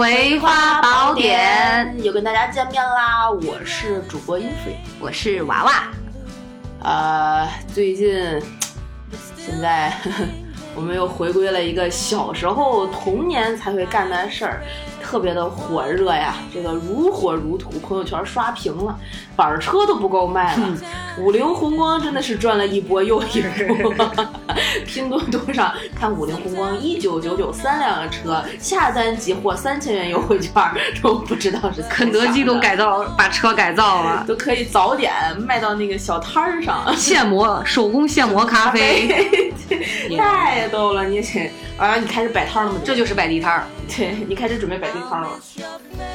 [0.00, 3.30] 葵花宝典》，又跟大家见面啦！
[3.30, 5.88] 我是主播音水，我是娃娃。
[6.82, 8.18] 呃，最近
[9.36, 9.92] 现在
[10.74, 14.62] 我们又回归了一个小时候童年才会干的事儿。
[15.02, 18.98] 特别的火热呀，这个如火如荼，朋友圈刷屏了，
[19.36, 20.68] 板车都不够卖了。
[21.18, 24.06] 五菱宏光真的是赚了一波又一波。
[24.86, 30.52] 拼多多上看五菱宏光一九九九三辆的车，下单即获三千元优惠券，
[31.02, 35.12] 都不知道是肯德基都改造把车改造了，都可以早点
[35.46, 39.52] 卖到那个小摊儿上，现磨手工现磨咖啡，
[40.16, 41.04] 太逗了！
[41.04, 41.20] 你
[41.76, 42.78] 啊，你开始摆摊了吗？
[42.84, 43.64] 这就是摆地摊儿。
[43.88, 45.28] 对你开始准备摆地摊了。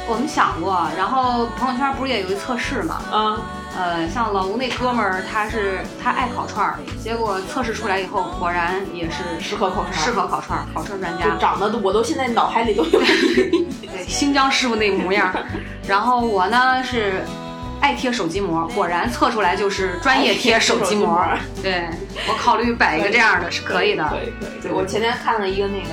[0.08, 3.02] 我们想过，然后朋友圈不是也有一测试吗？
[3.12, 3.42] 啊，
[3.78, 11.36] 呃，像老吴那哥们儿，他是他爱烤串儿，结果测试出来以后，果然也是适合烤串儿，适合烤串儿，烤串专家。
[11.40, 15.34] 长得都，我都现在脑海里都有对新疆师傅那模样。
[15.88, 17.22] 然后我呢是
[17.82, 21.26] 爱贴手机膜，果然测出来就是专业贴手机膜。
[21.62, 21.90] 对
[22.30, 24.08] 我考虑摆一个这样的是可以的。
[24.08, 24.72] 可以可以。
[24.72, 25.90] 我前天看了一个那个。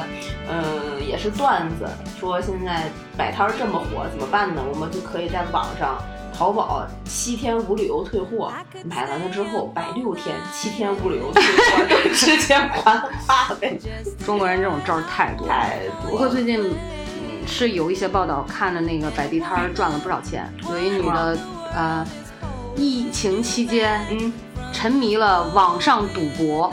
[0.49, 4.61] 呃，也是段子，说现在摆摊这么火，怎么办呢？
[4.71, 5.97] 我们就可以在网上
[6.43, 8.53] 淘宝七天无理由退货，
[8.85, 13.79] 买完了之后摆六天，七天无理由退货， 直接还花呗。
[14.27, 16.11] 中国人这种招儿太多太多。
[16.11, 16.75] 不过最近
[17.47, 21.39] 是有一些报道看的那个摆地摊赚了不少钱，有一女的
[21.77, 22.05] 呃，
[22.75, 24.33] 疫情期间嗯
[24.73, 26.73] 沉迷了网上赌博，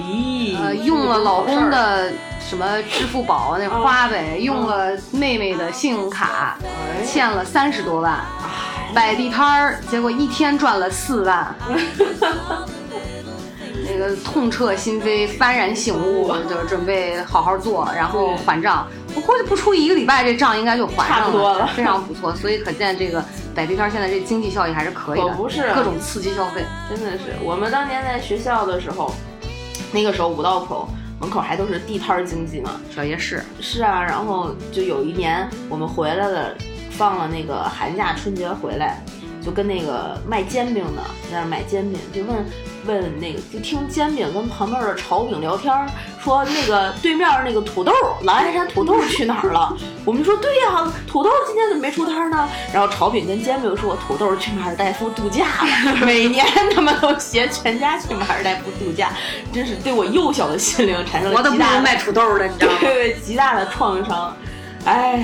[0.00, 2.12] 咦，呃用了老公的。
[2.40, 6.56] 什么支付宝那花呗用了妹妹的信用卡，
[7.04, 8.24] 欠了三十多万，
[8.98, 11.54] 摆地摊儿，结果一天赚了四万，
[13.86, 18.88] 那个痛彻心扉，幡然醒悟，就准备好好做，然后还账。
[19.14, 22.34] 我估计不出一个礼拜，这账应该就还上了，非常不错。
[22.34, 27.36] 所以可见这个摆地摊现在这经济效益还是可以的，不是各种刺激消费，真的是。
[27.44, 29.14] 我们当年在学校的时候，
[29.92, 30.88] 那个时候五道口。
[31.20, 36.54] 门口还都是地摊经济嘛，小夜市是啊，然后就有一年我们回来了，
[36.98, 39.00] 放了那个寒假春节回来，
[39.40, 42.44] 就跟那个卖煎饼的在那买煎饼，就问。
[42.86, 45.74] 问那个，就听煎饼跟旁边的炒饼聊天，
[46.22, 47.92] 说那个对面那个土豆，
[48.22, 49.76] 狼牙山土豆去哪儿了？
[50.06, 52.48] 我们说对呀，土豆今天怎么没出摊呢？
[52.72, 55.44] 然后炒饼跟煎饼说，土豆去马尔代夫度假
[55.90, 59.10] 了， 每年他们都携全家去马尔代夫度假，
[59.52, 62.78] 真是对我幼小的心灵产生了极大的卖土豆的，你知道吗？
[62.80, 64.34] 对，极大的创伤。
[64.86, 65.22] 哎，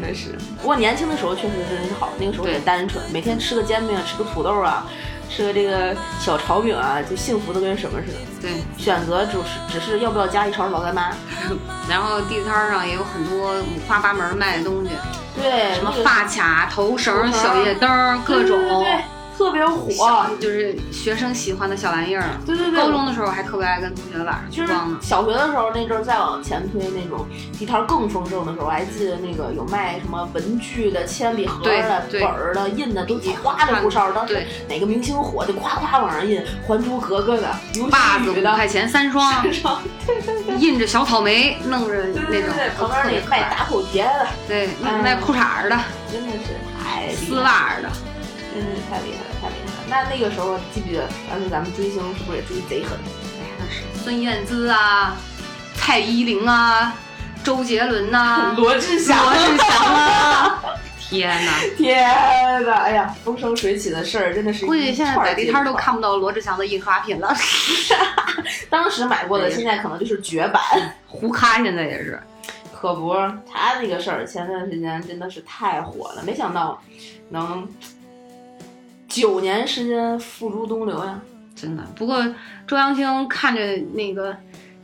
[0.00, 0.30] 真的是。
[0.60, 4.86] 不过年轻的时候确实真是好，那个时候也单纯，每天吃个煎饼，吃个土豆啊。
[5.30, 8.18] 吃个这个小炒饼啊，就幸福的跟什么似的。
[8.42, 11.10] 对，选择就是只是要不要加一勺老干妈。
[11.88, 14.90] 然后地摊上也有很多五花八门卖的东西，
[15.34, 18.84] 对，什么发卡、头绳、小夜灯，各种。
[19.36, 22.24] 特别火，就是学生喜欢的小玩意儿。
[22.46, 24.98] 对对对，高中的时候还特别爱跟同学晚上去逛呢。
[25.02, 27.26] 小学的时候那阵儿再往前推，那种
[27.58, 34.12] 地摊更丰盛的时候，我还记得那个有卖什么文具的、铅笔盒的、本儿的、印的，都花里胡哨。
[34.12, 37.48] 当时哪个明星火就夸夸往上印，《还珠格格》的、
[37.90, 39.82] 袜子五块钱三双，三双，
[40.58, 42.54] 印着小草莓，弄着那种。
[42.78, 44.68] 旁边那卖打口碟的，对，
[45.02, 45.78] 卖裤衩的，
[46.10, 47.88] 真的是太丝袜的。
[48.54, 49.84] 真是太厉害了，太厉害了！
[49.88, 52.96] 那那个时候记不记得当时咱们追星是不是也追贼狠？
[53.40, 55.16] 哎，那是孙燕姿啊，
[55.74, 56.94] 蔡依林啊，
[57.42, 60.62] 周杰伦呐， 罗志祥，罗志祥啊！
[61.10, 62.72] 天呐，天呐！
[62.80, 64.64] 哎呀，风生水起的事儿真的是。
[64.64, 67.34] 估计现在摆地摊都看不到罗志祥的印刷品了。
[68.70, 70.62] 当时买过的，现在可能就是绝版。
[71.06, 72.18] 胡咖现在也是。
[72.72, 73.14] 可不，
[73.50, 76.80] 他那个事儿前段时间真的是太火了，没想到
[77.28, 77.68] 能。
[79.14, 81.20] 九年时间付诸东流呀，
[81.54, 81.82] 真的。
[81.94, 82.20] 不过
[82.66, 84.36] 周扬青看着那个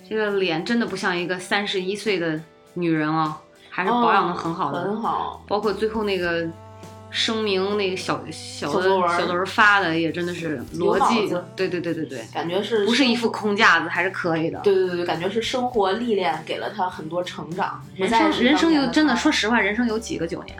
[0.08, 2.40] 这个脸，真的不像一个三十一岁的
[2.74, 3.36] 女人啊，
[3.68, 5.44] 还是保养的很好的，很好。
[5.48, 6.46] 包括最后那个
[7.10, 11.34] 声明，那个小小的小文发的，也真的是逻辑。
[11.56, 14.60] 对对对对对，感觉是不是一副空架子，还是可以的。
[14.60, 17.84] 对对对，感觉是生活历练给了他很多成长。
[17.96, 20.56] 人生人生有真的，说实话，人生有几个九年？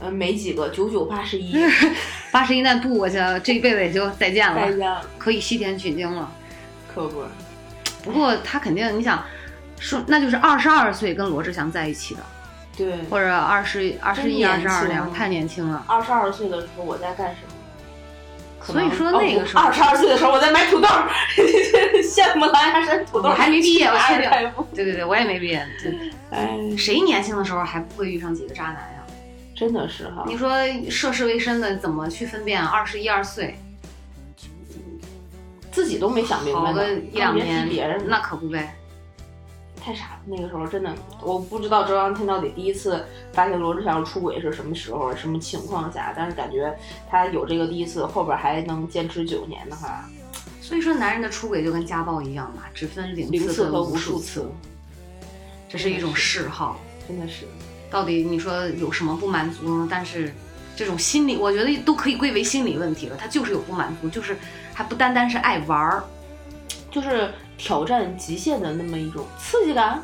[0.00, 1.54] 呃，没几个，九九八十一，
[2.32, 6.30] 八十一难度过去了，这一辈子也就再见了，再见了，可以西天取经了，
[6.92, 7.22] 可不。
[8.02, 9.22] 不过他肯定，你想
[9.78, 12.20] 说，那就是二十二岁跟罗志祥在一起的，
[12.76, 15.84] 对，或者二十二十一、二十二两，太年轻了。
[15.86, 17.52] 二十二岁的时候我在干什么？
[18.62, 20.88] 所以说那个时候二十二岁的时候我在买土豆，
[22.02, 24.62] 羡慕狼牙山土豆，我还没毕业，我确定太不。
[24.74, 25.66] 对对对，我也没毕业。
[25.82, 25.94] 对
[26.30, 28.99] 哎，谁年轻的时候还不会遇上几个渣男呀？
[29.60, 30.50] 真的是哈，你说
[30.88, 32.64] 涉世未深的怎么去分辨？
[32.64, 33.58] 二十一二岁，
[35.70, 38.74] 自己都没想明白呢，好个一两年，别人那可不呗。
[39.78, 40.20] 太傻了。
[40.24, 43.04] 那个时候真的，我不知道周扬青到底第一次
[43.34, 46.74] 发现罗志祥出轨是什么时候、什么情况下，但是感觉
[47.10, 50.08] 他有这个第一次，后边还能坚持九年的话，
[50.62, 54.50] 所以说，男人的出轨就跟家暴一样嘛，只分零零次和和无无数次次，，
[55.68, 56.80] 这是一种嗜好。
[57.06, 57.44] 真的是。
[57.90, 59.88] 到底你说有什么不满足呢？
[59.90, 60.32] 但是
[60.76, 63.16] 这种心理，我觉得都可以归为心理问题了。
[63.16, 64.36] 他就是有不满足，就是
[64.72, 66.04] 还不单单是爱玩儿。
[66.90, 70.02] 就是挑战极限的那么一种刺激感。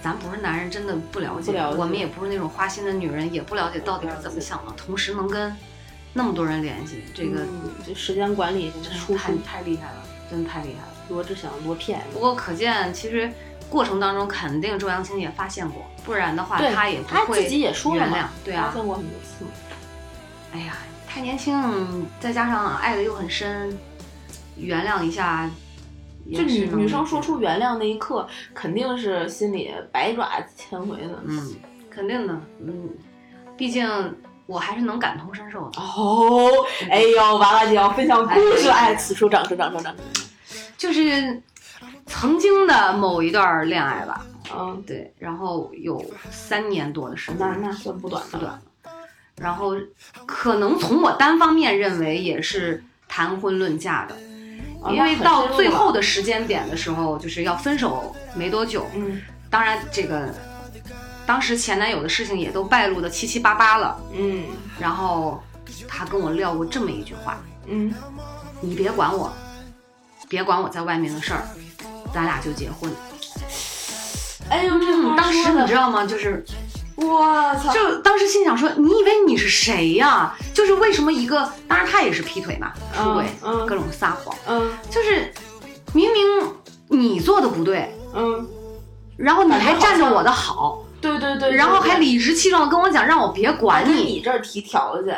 [0.00, 4.72] 咱不是男人，真的不了解，不了解我们也不是那种花心的女人，也不了解到底是怎么想的。
[4.76, 5.56] 同时能跟
[6.12, 10.94] 那么多人联系，这个嗯这时间管理真出是太，太厉害了，真的太厉害了。
[11.08, 13.32] 罗志祥多骗不过可见，其实
[13.68, 18.30] 过程当中肯定周扬青也发现过，不然的话对他也不他会自己也说了原谅嘛。
[18.44, 19.50] 对啊发，现过很多次嘛。
[20.52, 20.76] 哎呀，
[21.06, 23.78] 太年轻，再加上爱的又很深，
[24.56, 25.48] 原谅一下
[26.24, 31.22] 也就女女生说出原谅那一刻，肯定是心里百爪千回的。
[31.26, 31.56] 嗯，
[31.90, 32.88] 肯定的，嗯，
[33.56, 33.86] 毕竟
[34.46, 35.80] 我还是能感同身受的。
[35.80, 36.50] 哦，
[36.90, 40.06] 哎呦，娃娃姐要分享故事，哎，此处掌声，掌声，掌声。
[40.78, 41.42] 就是
[42.08, 48.52] 曾经的某一段恋爱吧，嗯，对，然后有三年多的时间，那那算不短不短。
[48.52, 48.60] 了。
[49.36, 49.72] 然后
[50.26, 54.14] 可能从我单方面认为也是谈婚论嫁的，
[54.82, 58.84] 啊因为到最后的时间点的时候，就是要分手没多久。
[58.94, 59.20] 嗯。
[59.48, 60.34] 当然，这个
[61.24, 64.00] 当时前男友的事情也都败露的七七八八了。
[64.12, 64.44] 嗯。
[64.80, 65.40] 然后
[65.86, 67.38] 他跟我撂过这么一句话。
[67.66, 67.94] 嗯
[68.60, 69.32] ，：“你别管我，
[70.28, 71.46] 别管我在外面的事儿，
[72.14, 72.90] 咱俩就结婚。
[74.50, 74.74] 哎呦，
[75.16, 76.06] 当时你知道吗？
[76.06, 76.44] 就是
[76.96, 80.34] 我操，就当时心想说，你以为你是谁呀？
[80.54, 85.32] 就是为什么一个，当然他也是劈腿嘛，出轨，嗯嗯各种撒谎，嗯就是
[85.92, 86.52] 明明
[86.88, 88.48] 你做的不对，嗯，
[89.16, 95.16] 然后你还占着我的好，对对对，然后还理直气壮的跟我讲让我别管你，你这儿提条件，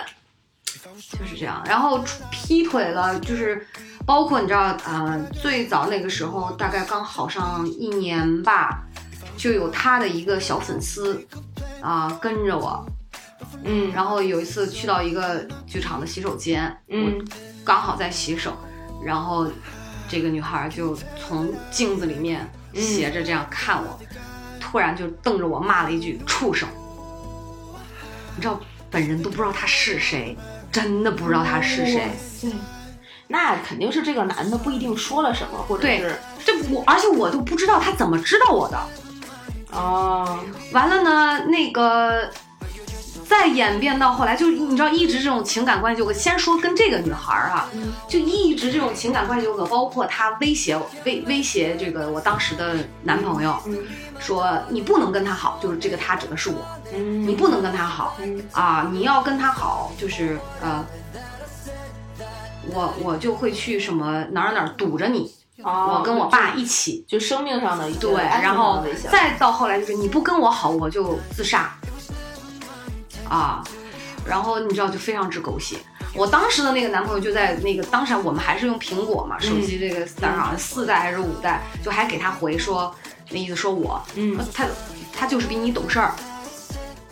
[0.67, 1.63] 就是这样。
[1.67, 3.67] 然后劈腿了，就是
[4.11, 8.83] 包括你知道，呃，最早那个时候大概刚好上一年吧，
[9.37, 11.25] 就有他的一个小粉丝
[11.81, 12.85] 啊、跟着我，
[13.63, 13.93] 嗯。
[13.93, 17.25] 然后有一次去到一个剧场的洗手间，嗯。
[17.65, 18.53] 刚好在洗手，
[19.05, 19.47] 然后
[20.09, 23.97] 这个女孩就从镜子里面嗯斜着这样看我，
[24.59, 26.69] 突然就瞪着我骂了一句“畜生”，
[28.35, 28.59] 你知道，
[28.91, 30.37] 本人都不知道他是谁，
[30.73, 32.11] 真的不知道他是谁。
[32.49, 32.51] 哇。
[33.31, 38.79] 塞那肯定是这个男的不一定说了什么，或者是这我，而且我都不知道他怎么知道我的。
[39.73, 40.41] 哦，
[40.73, 42.29] 完了呢，那个
[43.25, 46.13] 再演变到后来，就你知道，一直这种情感关系纠葛。
[46.13, 53.79] 先说跟这个女孩儿啊，嗯就一直这种情感关系纠葛，包括他威胁我威威胁这个我当时的男朋友，嗯
[54.19, 56.57] 说你不能跟他好，就是这个他指的是我，
[56.93, 60.85] 嗯，你不能跟他好嗯啊，你要跟他好，就是呃。
[62.73, 71.73] 我我就会去什么哪儿哪儿堵着你，哦，我跟我爸一起，就生命上的一对，然后再到后来就是你不跟我好，我就自杀，
[73.29, 73.63] 啊，
[74.25, 75.77] 然后你知道就非常之狗血。
[76.13, 82.93] 我当时的那个男朋友就在那个当时我们还是用苹果嘛，手机这个当时好像四代还是五代，就还给他回说，
[83.31, 84.37] 那意思说我，嗯。
[84.53, 84.67] 他
[85.13, 86.15] 他就是比你懂事儿。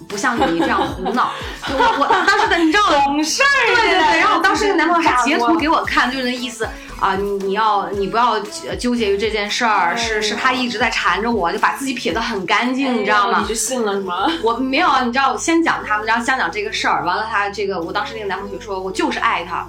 [0.08, 1.30] 不像你这样胡闹，
[1.68, 6.66] 就我我当时的你知道懂事儿对对对，然后我当时那个男朋友还截图给我，看，就是那意思
[6.98, 8.32] 啊，你你要你不要
[8.66, 13.38] 呃纠结于这件事儿，是是他一直在缠着我，就把自己撇得很干净，你知道吗？
[13.38, 13.48] 哎你？
[13.48, 14.26] 就信了是吗？
[14.42, 19.66] 我没有啊，你知道，我先讲他们，然后先讲这个事儿，完了他这个，我当时那个男朋友说，我就是爱他，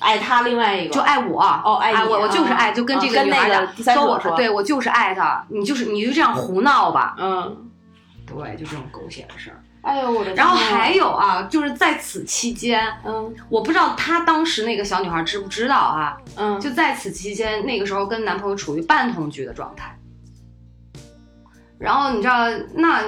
[0.00, 0.94] 爱他另外一个。
[0.94, 4.36] 就爱我，哦爱你我我就是爱，啊就跟这个女孩那个讲，说我说。
[4.36, 7.56] 对我就是爱他，你就是你就这样胡闹吧，嗯，
[8.34, 9.62] 对，就这种狗血的事儿。
[9.82, 19.98] 哎呦我的天然后还有啊，就是在此期间，嗯我不知道她当时那个小女孩知不知道啊，嗯就在此期间，那个时候跟男朋友处于半同居的状态。
[21.78, 23.02] 然后你知道，那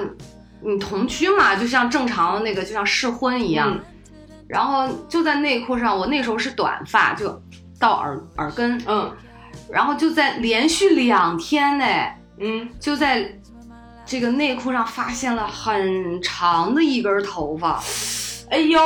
[0.61, 3.71] 你同居嘛，就像正常那个，就像试婚一样。
[3.71, 3.83] 嗯
[4.47, 7.41] 然后就在内裤上，我那时候是短发，就
[7.79, 9.11] 到耳耳根，嗯
[9.71, 13.23] 然后就在连续两天内，嗯就在
[14.05, 17.81] 这个内裤上发现了很长的一根头发。
[18.49, 18.79] 哎呦，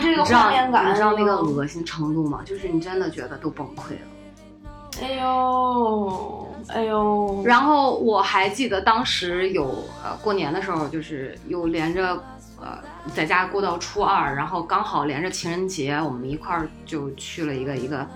[0.00, 2.40] 这个画面感，你知道那个恶心程度吗？
[2.44, 5.02] 就是你真的觉得都崩溃了。
[5.02, 9.64] 哎呦，哎呦，然后我还记得当时有
[10.02, 12.12] 呃过年的时候，就是有连着
[12.58, 12.78] 呃
[13.14, 18.06] 在家过到初二，然后刚好连着情人节，我们一块儿就去了一个一个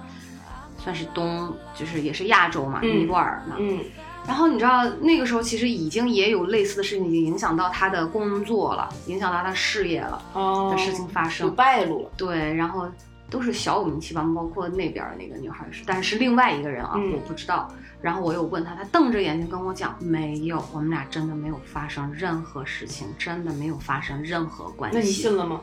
[0.78, 3.56] 算是东，就是也是亚洲嘛，嗯尼泊尔嘛。
[3.58, 3.78] 嗯
[4.26, 11.54] 然后你知道那个时候其实已经也有类似的事情，已经影响到他的工作了，影响到他事业了哦的事情发就生。
[11.54, 12.10] 败露了。
[12.16, 12.88] 对，然后
[13.30, 17.68] 都是小有名气吧，包括那边儿那个女孩儿是，但是另外一个人啊，嗯我不知道。
[18.02, 24.98] 然后我又问他，他瞪着眼睛跟我讲，没有，我们俩真的没有发生任何事情，真的没有发生任何关系。
[24.98, 25.60] 那你信了吗？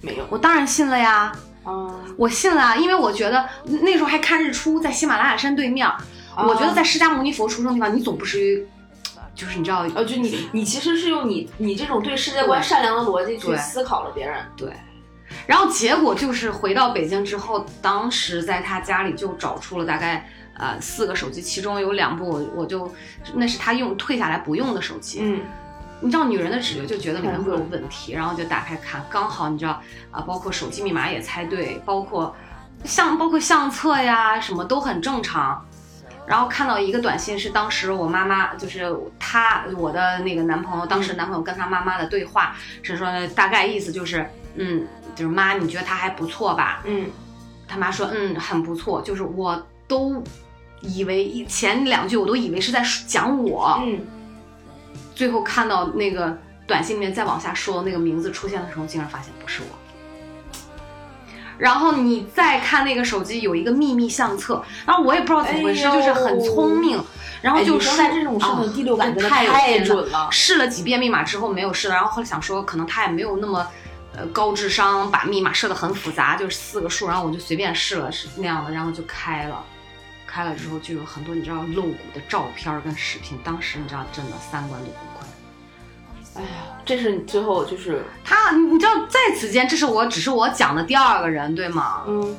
[0.00, 1.32] 没有我当然信了呀，
[1.64, 5.96] 啊，我信了啊，因为我觉得那时候还看日出，在喜马拉雅山对面儿，
[6.36, 8.66] 我觉得在释迦牟尼佛出生的地方，你总不至于，
[9.34, 14.44] 就是你知道，呃，就你你其实是用你你这种对世界观善良的逻辑去思考了别人。
[14.56, 14.72] 对。
[15.46, 22.92] 然后结果就是回到北京之后，当时在他家里就找出了大概呃四个手机，其中有两部我我就
[23.34, 25.20] 那是他用退下来不用的手机。
[25.22, 25.40] 嗯
[26.00, 32.34] 你知道女人的直觉就觉得里面会有问题，然后就打开看，刚好你知道啊、包括手机密码也猜对，包括
[32.84, 35.64] 相包括相册呀什么都很正常。
[36.26, 46.80] 然后看到一个短信是当时我妈妈，就是他我的那个男朋友，当时男朋友跟他妈妈的对话是说，大概意思就是，嗯，就是妈，你觉得他还不错吧？
[46.84, 47.10] 嗯
[47.66, 50.22] 他妈说，嗯，很不错，就是我都
[50.80, 54.00] 以为前两句我都以为是在讲我，嗯，
[55.14, 59.83] 最后看到那个短信里面再往下说那个名字出现的时候，竟然发现不是我。
[61.58, 67.02] 然后你再看那个手机有一个秘密相册，然后我也不知道怎么回事，哎就是很聪明，
[67.42, 70.28] 然后就说生在这种事第六感真的太有太准了。
[70.30, 73.66] 试了几遍密码之后没有试了，然后后来想说可能他也没有那么。
[74.16, 79.60] 呃，高智商把密码设的很复杂，就是四个数，然后我就随便试了，是那样的，然后就开了，
[80.24, 85.13] 开了之后就有很多你知道露骨的照片儿跟视频，当时你知道真的三观都崩溃。
[86.36, 86.48] 哎呀，
[86.84, 92.02] 这是你最后就是他，你知道，在此间，这是我只是我讲的第二个人，对吗？
[92.06, 92.36] 嗯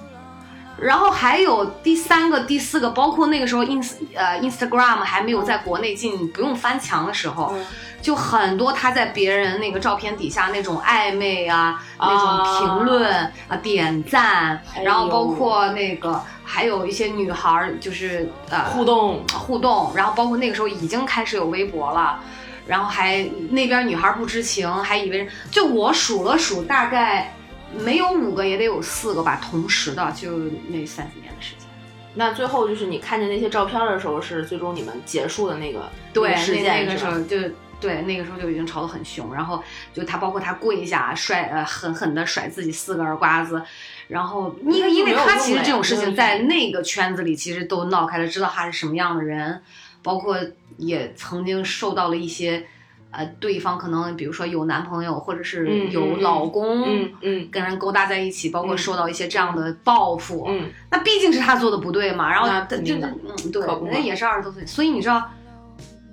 [0.77, 7.65] 然后还有第三个、第四个，包括那个时候 ins 呃 Instagram 还没有在国内进，不用翻墙的时候，嗯
[8.01, 13.09] 就很多他在别人那个照片底下那种暧昧啊，啊那种评论
[13.47, 22.19] 啊、点赞，哎然后包括那个还有一些女孩儿就是呃互动，互动，然后包括那个时候已经开始有微博了，
[22.67, 27.33] 然后还那边女孩不知情，还以为就我数了数，大概
[27.79, 30.37] 没有五个也得有四个吧，同时的就
[30.69, 31.67] 那三四年的时间。
[32.15, 36.97] 那最后就是你看见那些照片的时候，是最终你们结束的那个对，那个事那那个？
[36.97, 37.37] 时候就
[37.79, 39.61] 对那个时候就已经吵得很凶，然后
[39.93, 43.61] 就他包括他跪下摔呃狠狠的甩自己四个耳刮子。
[44.07, 49.61] 然后，因为因为他其实这种事情在那个圈子里其实都闹开了，知道他是什么样的人，
[50.05, 50.37] 包括
[50.77, 52.63] 也曾经受到了一些，
[53.09, 65.27] 呃，对方可能比如说有男朋友或者是嗯有嗯老公，嗯嗯跟人勾搭在一起，包括嗯受到一些这样的报复，嗯，那毕竟是他做的不对嘛，然后他就肯定的嗯对人家也是二十多岁，所以你知道，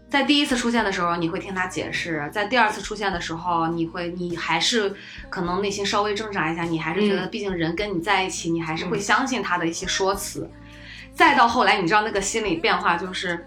[0.09, 4.95] 在第一次出现的时候，你会听他解释；在第二次出现的时候，你会你还是
[5.29, 10.49] 可能内心稍微挣扎一下，你还是觉得，嗯毕竟人跟你在一起，你还是会嗯相信他的一些说辞。
[11.15, 13.47] 再到后来，你知道那个心理变化就是。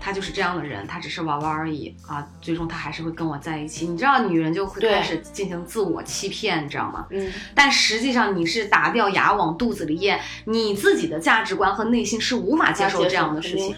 [0.00, 2.26] 他就是这样的人，他只是玩玩而已啊！
[2.40, 3.86] 最终他还是会跟我在一起。
[3.86, 7.06] 你知道，女人就会开始进行自我欺骗，你知道吗？
[7.10, 13.76] 嗯，但实际上你是打掉牙往肚子里咽，你自己的价值观和内心是无法接受这样的事情。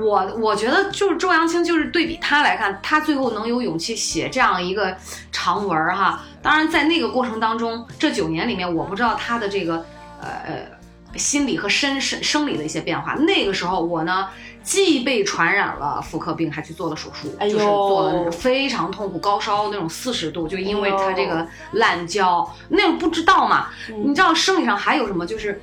[0.00, 4.96] 我我觉得就是周扬青，就是对比他来看，他最后能有勇气写这样一个
[5.32, 6.22] 长文儿哈。
[6.40, 9.84] 当然，在那个过程当中，这九年里面，我不知道他的这个
[10.20, 13.14] 呃呃心理和身生生理的一些变化。
[13.14, 14.28] 那个时候我呢，
[14.70, 23.66] 既被传染了妇科病，还去做了手术，哎就是做了那种非常痛苦、高烧那种四十度，就因为他这个滥交，那种不知道嘛。
[23.88, 25.26] 嗯你知道生理上还有什么？
[25.26, 25.60] 就是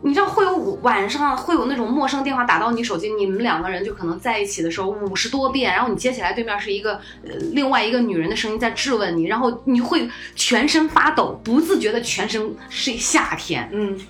[0.00, 6.94] 你知道会有晚上会有那种陌生电话打到你手机，你们两个人就可能在一起的时候五十多遍，然后你接起来，对面是一个
[7.24, 14.00] 呃另外一个女人的声音在质问你，然后你会全身发抖，不自觉的全身是夏天嗯，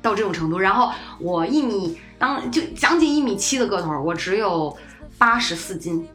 [0.00, 0.58] 到这种程度。
[0.58, 4.76] 然后我一米当就将近一米七的个头，我只有
[5.16, 6.08] 八十四斤。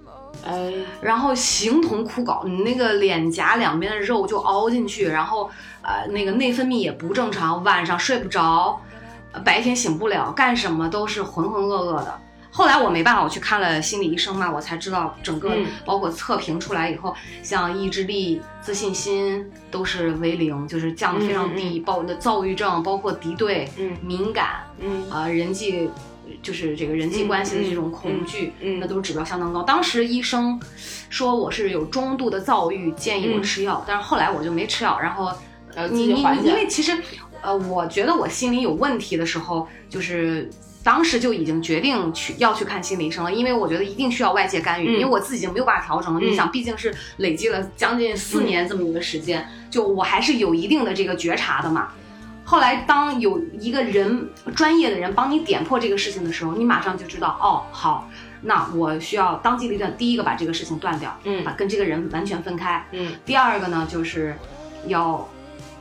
[0.45, 5.50] 哎，然后形同枯槁，你那个脸颊两边的肉就凹进去，然后
[5.81, 8.81] 呃那个内分泌也不正常，晚上睡不着，
[9.31, 12.19] 呃白天醒不了，干什么都是浑浑噩噩的。
[12.53, 25.89] 后来我没办法，我去看了心理医生嘛，我才知道整个嗯包括测评出来以后，像意志力、自信心都是为零，就是降得非常低，包括躁郁症，包括敌对、嗯敏感嗯啊、人际。
[26.41, 29.62] 就是这个人际关系的这种恐惧，嗯嗯嗯那都是指标相当高。
[29.62, 30.60] 当时医生
[31.10, 34.98] 说我是有中度的躁郁，建议我嗯吃药，但是后来我就没吃药。
[35.00, 35.31] 然后
[35.75, 36.98] 呃你因为其实，
[37.41, 40.50] 呃，我觉得我心里有问题的时候，就是
[40.84, 46.20] 当时就已经决定去要去看心理医生了，因为我觉得一定需要外界干预，嗯因为我自己已经没有办法调整了。
[46.20, 51.90] 嗯你想，毕竟是累积了将近四年这么一个时间，就我还是有一定的这个觉察的嘛。
[52.46, 58.10] 后来，当有一个人专业的人帮你点破这个事情的时候，你马上就知道，哦，好，
[58.42, 62.86] 那我需要当机立断，第一个把这个事情断掉，嗯把跟这个人完全分开。
[62.92, 64.36] 嗯第二个呢，就是
[64.88, 65.25] 要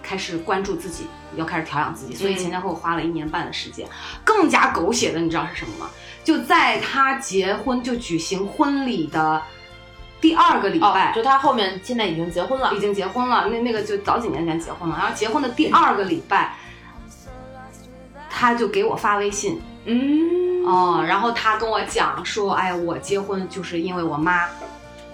[0.03, 1.07] 开始关注自己，
[1.37, 2.15] 要开始调养自己。
[2.15, 3.89] 所以嗯前前后后花了一年半的时间。
[4.25, 5.91] 更加狗血的，你知道是什么吗？
[6.25, 9.43] 就在他结婚就举行婚礼的
[10.21, 14.97] 第二个礼哦拜，，就他后面现在已经结婚了已，经结婚了，那那个就早几年前结婚了。
[14.97, 16.57] 然后结婚的第二个礼拜，
[18.31, 24.49] 他就给我发微信，嗯哦，然后他跟我讲说，哎，我结婚就是因为我妈，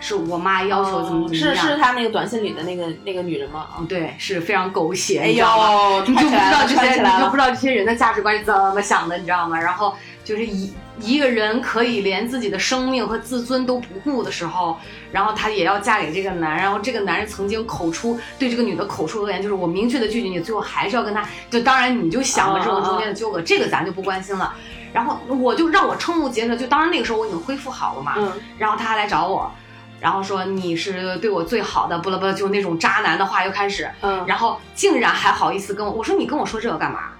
[0.00, 1.54] 是我妈要求怎么怎么哦是。
[1.54, 3.66] 是他那个短信里的那个那个女人吗？
[3.78, 5.70] 嗯，对，是非常狗血，哎你知道吗？
[5.72, 9.58] 呦，你就不知道这些，你就不知道这些人的价值观是怎么想的，你知道吗？
[9.58, 14.76] 然后就是一一个人可以连自己的生命和自尊都不顾的时候，
[15.12, 24.54] 然后她也要嫁给这个男人，然后这个男人曾经口出对这个女的口出恶言，就是我明确的拒绝你，最后还是要跟他，就当然你就想吧，哦这种中间的纠葛，这个咱就不关心了。
[24.90, 29.50] 然后我就让我瞠目结舌，就当然那个时候我已经恢复好了嘛，嗯然后他还来找我，
[30.00, 37.10] 然后说你是对我最好的，不啦不了，就那种渣男的话又开始，嗯然后竟然还好意思跟我，我说你跟我说这个干嘛？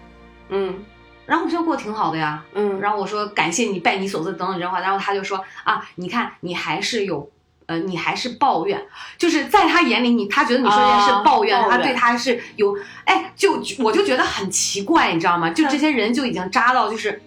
[0.49, 0.85] 嗯
[1.26, 7.30] 然后我觉得过得挺好的呀，嗯，然后我说感谢你，拜你所赐等等这种话，然后他就说啊，你看你还是有。
[7.69, 8.82] 呃，你还是抱怨，
[9.19, 15.50] 就是在他眼里，你他觉得你说这件事啊抱怨，抱怨他对他是有，哎，就我就觉得很奇怪，你知道吗？
[15.50, 17.21] 就这些人就已经渣到就是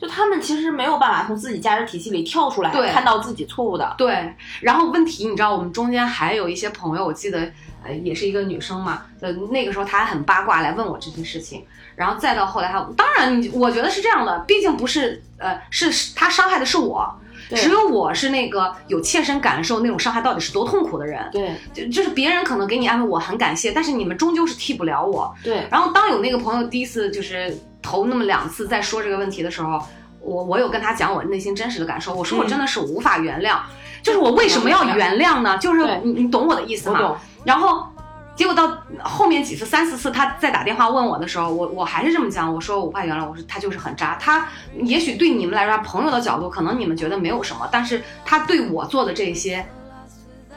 [0.00, 7.40] 就他们其实没有办法从自己价值体系里跳出来，对看到自己错误的，对，然后问题你知道，我们中间还有一些朋友，我记得
[7.84, 11.64] 呃也是一个女生嘛，呃那个时候她还很八卦来问我这些事情，
[11.96, 17.14] 然后再到后来她，当然你我觉得是这样的，毕竟不是呃是是她伤害的是我，
[17.50, 25.34] 只有我是那个有切身感受那种伤害到底是多痛苦的人，对就就是别人可能给你安慰，我很感谢，但是你们终究是替不了我。
[25.42, 29.80] 对，然后当有那个朋友第一次就是头那么两次在说这个问题的时候，
[30.20, 33.58] 我我有跟他讲我内心真实的感受，我说我真的是无法原谅，
[34.02, 35.58] 就是我为什么要原谅呢？
[35.58, 37.16] 就是你你懂我的意思吗？
[37.44, 37.86] 然后
[38.34, 44.48] 结果到后面几次三四次他再打电话问我的时候，我我还是这么讲，我说我无法原谅，我说他就是很渣，他
[44.82, 49.64] 也许对你们来说朋友的角度可能你们觉得没有什么，但是他对我做的这些。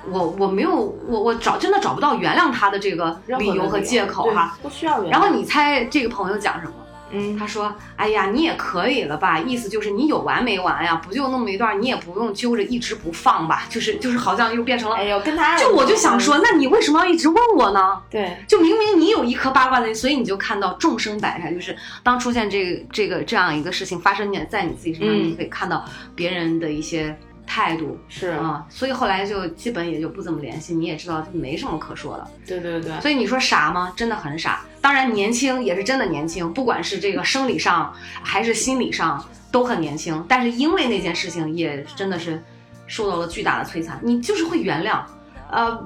[0.10, 0.74] 我我没有
[1.06, 5.12] 我我找真的找不到原谅他的这个理由和借口哈，，不需要原谅。
[5.12, 6.72] 然后你猜这个朋友讲什么？
[7.12, 9.39] 嗯，他说：“哎呀，你也可以了吧？
[9.39, 10.96] 意思就是你有完没完呀？
[10.96, 13.63] 不就那么一段，你也不用揪着一直不放吧？
[13.70, 14.96] 就是就是，好像又变成了……
[14.98, 18.02] 哎呦，跟他就我就想说，那你为什么要一直问我呢？
[18.10, 27.17] 对，就明明你有一颗八卦的心，所以你就看到众生百态，就是当出现这个这个这样一个事情发生在你自己身上，嗯你可以看到别人的一些
[27.48, 30.76] 态度是，啊、所以后来就基本也就不怎么联系。
[30.76, 32.28] 你也知道，没什么可说的。
[32.46, 33.94] 对对对，所以你说傻吗？
[33.96, 34.62] 真的很傻。
[34.82, 40.24] 当然年轻也是真的年轻，不管是这个生理上还是心理上都很年轻。
[40.28, 42.44] 但是因为那件事情，也真的是
[42.86, 44.00] 受到了巨大的摧残。
[44.04, 45.02] 你就是会原谅，
[45.50, 45.84] 呃，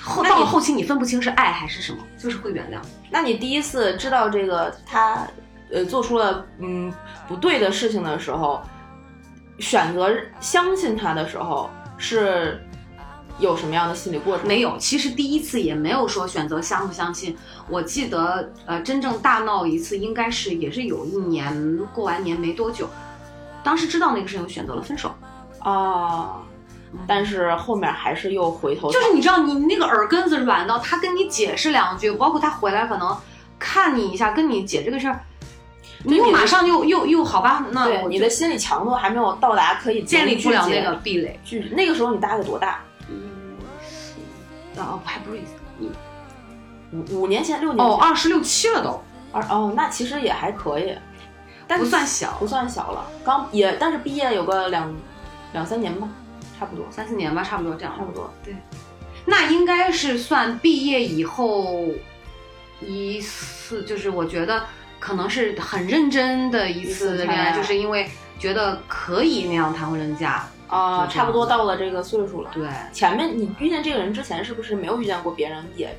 [0.00, 2.78] 后到了后期你分不清是爱还是什么，就是会原谅。
[3.10, 5.26] 那你第一次知道这个他
[5.72, 6.92] 呃做出了嗯
[7.26, 8.62] 不对的事情的时候，
[9.58, 12.64] 选择相信他的时候是
[13.38, 14.46] 有什么样的心理过程？
[14.46, 17.36] 没有，其实第一次也没有说选择相不相信。
[17.68, 22.88] 我记得，呃，真正大闹一次，应该是也是有一年过完年没多久，
[23.62, 25.14] 当时知道那个事情，选择了分手。
[25.60, 26.42] 啊，
[27.06, 33.16] 但是后面还是又回头就是你知道，你那个耳根子软到他跟你解释两句，包括他回来可能
[33.58, 35.24] 看你一下，跟你解这个事儿，
[36.04, 37.66] 你又马上又又又好吧？
[37.72, 41.40] 那对你的心理强度还没有到达可以建立不了那个壁垒。
[41.44, 42.82] 拒那个时候你大概多大？
[43.08, 43.56] 嗯，
[44.76, 45.90] 哦，还不是一
[46.92, 50.94] 五五年前六年哦，前二十六七了都，二哦，那其实也还可以，
[51.66, 54.94] 但不算小不，算小了，刚也但是毕业有个两
[55.52, 56.06] 两三年吧，
[56.58, 58.04] 差不多三四年吧，差不多这样差。
[58.04, 58.54] 不多对。
[59.26, 61.88] 那应该是算毕业以后
[62.80, 64.64] 一次，就是我觉得
[65.04, 70.46] 可能是很认真的一次恋爱，就是因为觉得可以那样谈婚论嫁。
[70.66, 72.50] 啊，差不多到了这个岁数了。
[72.54, 75.94] 对，前面你遇见这个人之前，是不是没有遇见过别人也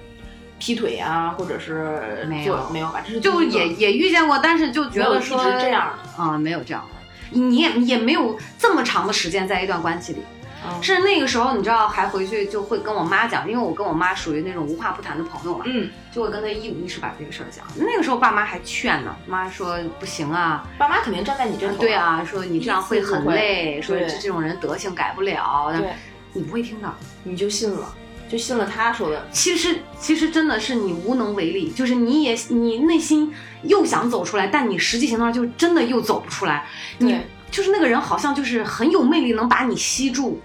[0.57, 3.03] 劈腿啊，或者是没有没有吧？
[3.05, 6.23] 这是就也也遇见过，但是就觉得说直这样的。
[6.23, 10.19] 啊、没有这样的，你也也没有这么长的时间在一段关系里。
[10.67, 17.65] 嗯是那个时候，你知道，还回去就会跟我妈讲，因为我跟我妈属于那种无话不谈的朋友嘛，嗯，就会跟她一五一十把这个事儿讲。
[17.75, 21.77] 那个时候爸妈还劝呢，妈说不行啊，爸妈肯定站在你这头。
[21.77, 25.93] 对，啊，说你这样会很累，说这这种人德行改不了，对，
[26.33, 26.93] 你不会听的。
[27.23, 27.93] 你就信了，
[28.29, 29.27] 就信了他说的。
[29.31, 36.65] 其实其实真的是你无能为力，就是你也你内心又想走出来，但你实际行动上就真的又走不出来。
[36.99, 37.19] 你
[37.51, 40.41] 就是那个人好像就是很有魅力，能把你吸住，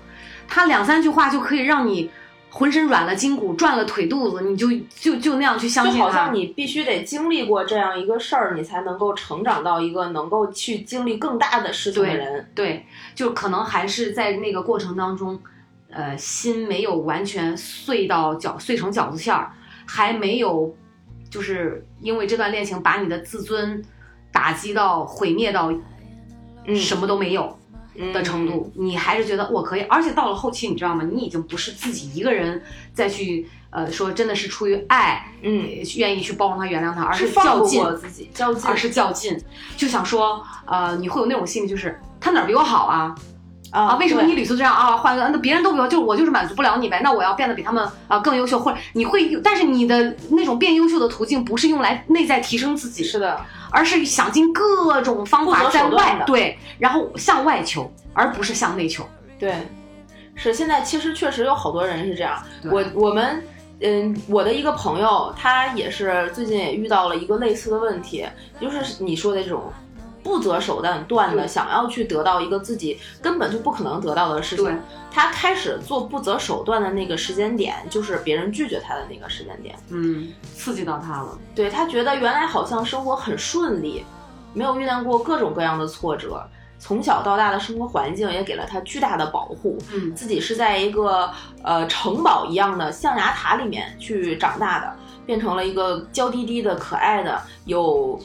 [0.51, 2.11] 他两三句话就可以让你
[2.51, 5.99] 浑身软了筋骨，转了腿肚子，你就就就那样去相信他。
[5.99, 12.51] 就好像你必须得经历过这样一个事儿，你才能够成长到一个能够去经历更大的事情的对人。
[12.55, 15.41] 对，就可能还是在那个过程当中，
[15.91, 19.53] 呃，心没有完全碎到饺碎成饺子馅儿，
[19.87, 20.75] 还没有
[21.31, 23.81] 就是因为这段恋情把你的自尊
[24.33, 25.73] 打击到毁灭到
[26.67, 27.60] 嗯，什么都没有嗯
[28.13, 31.05] 的程度，你还是觉得我可以，而且到了后期，你知道吗？
[31.11, 39.39] 你已经不是自己一个人再去呃说真的是出于爱，嗯，愿意去包容他、原谅他，而是较劲，过自己，较劲而是较劲，
[39.77, 43.15] 就想说，呃，你会有那种心理，就是他哪儿比我好啊？
[43.71, 44.97] 啊，啊为什么你屡次这样啊？
[44.97, 47.01] 换个那别人都不要，就我就是满足不了你呗？
[47.03, 59.05] 那我要变得比他们啊更优秀，或者你会，但是你的那种变优秀的途径不是用来内在提升自己，是的，而是想尽各种方法在外的外对，然后向外求，而不是向内求。
[59.39, 59.55] 对，
[60.35, 62.43] 是现在其实确实有好多人是这样。
[62.65, 63.43] 我我们
[63.81, 68.27] 嗯，我的一个朋友，他也是最近也遇到了一个类似的问题，
[68.61, 69.73] 就是你说的这种。
[70.23, 74.79] 不择手段断的想要去得到一个自己根本就不可能得到的事情，
[75.11, 79.75] 他开始做不择手段的那个时间点，就是别人拒绝他的那个时间点。
[79.89, 81.39] 嗯，刺激到他了。
[81.55, 84.05] 对他觉得原来好像生活很顺利，
[84.53, 86.43] 没有遇到过各种各样的挫折，
[86.79, 91.31] 从小到大的生活环境也给了他巨大的保护，嗯自己是在一个
[91.63, 98.19] 呃城堡一样的象牙塔里面去长大的，变成了一个娇滴滴的、可爱的，有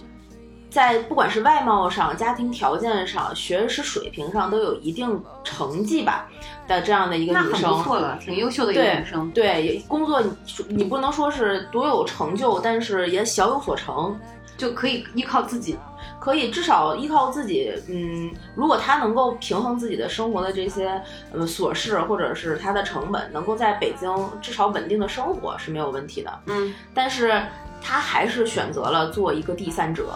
[0.76, 6.28] 在不管是外貌上、家庭条件上、学识水平上都有一定成绩吧
[6.68, 7.78] 的这样的一个那很女生。
[7.78, 9.32] 不错了，挺优秀的一个对女生。
[9.32, 10.30] 对，也工作你
[10.68, 14.20] 你不能说是多有成就，但是也小有所成。
[14.58, 15.78] 就可以依靠自己。
[16.20, 24.10] 可以至少依靠自己，嗯，如果她能够平衡自己的生活的这些呃琐事，或者是她的成本，能够在北京
[24.42, 26.40] 至少稳定的生活是没有问题的。
[26.48, 27.42] 嗯，但是
[27.82, 30.14] 他还是选择了做一个第三者。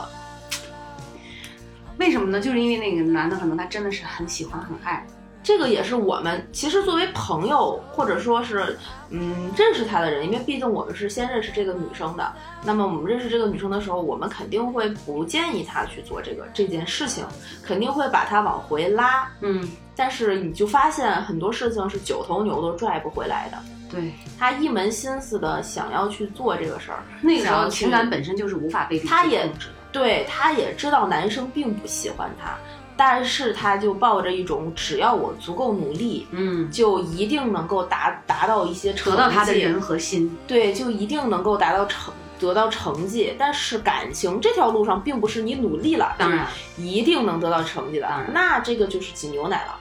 [1.99, 2.39] 为什么呢？
[2.39, 5.05] 就是因为那个男的可能他真的是很喜欢、很爱。
[5.41, 8.77] 这个也是我们其实作为朋友，或者说是
[9.09, 12.33] 嗯认识他的人，因为毕竟我们是先认识这个女生的。
[12.63, 17.25] 那么我们认识这个女生的时候，我们肯定会不建议她去做这个这件事情，
[17.63, 19.29] 肯定会把她往回拉。
[19.41, 23.57] 嗯，但是你就发现很多事情是九头牛都拽不回来的。
[23.89, 29.49] 对，他一门心思的想要去做这个事儿，那个时候情感本身就是无法被他也。
[29.91, 32.57] 对她也知道男生并不喜欢她，
[32.95, 40.37] 但是她就抱着一种只要我足够努力，嗯，就一定能够达达到一些成绩，得到他的人和心。
[40.47, 43.35] 对，就一定能够达到成得到成绩。
[43.37, 46.47] 但是感情这条路上，并不是你努力了，当然，
[46.77, 49.75] 一定能得到成绩的那这个就是挤牛奶了。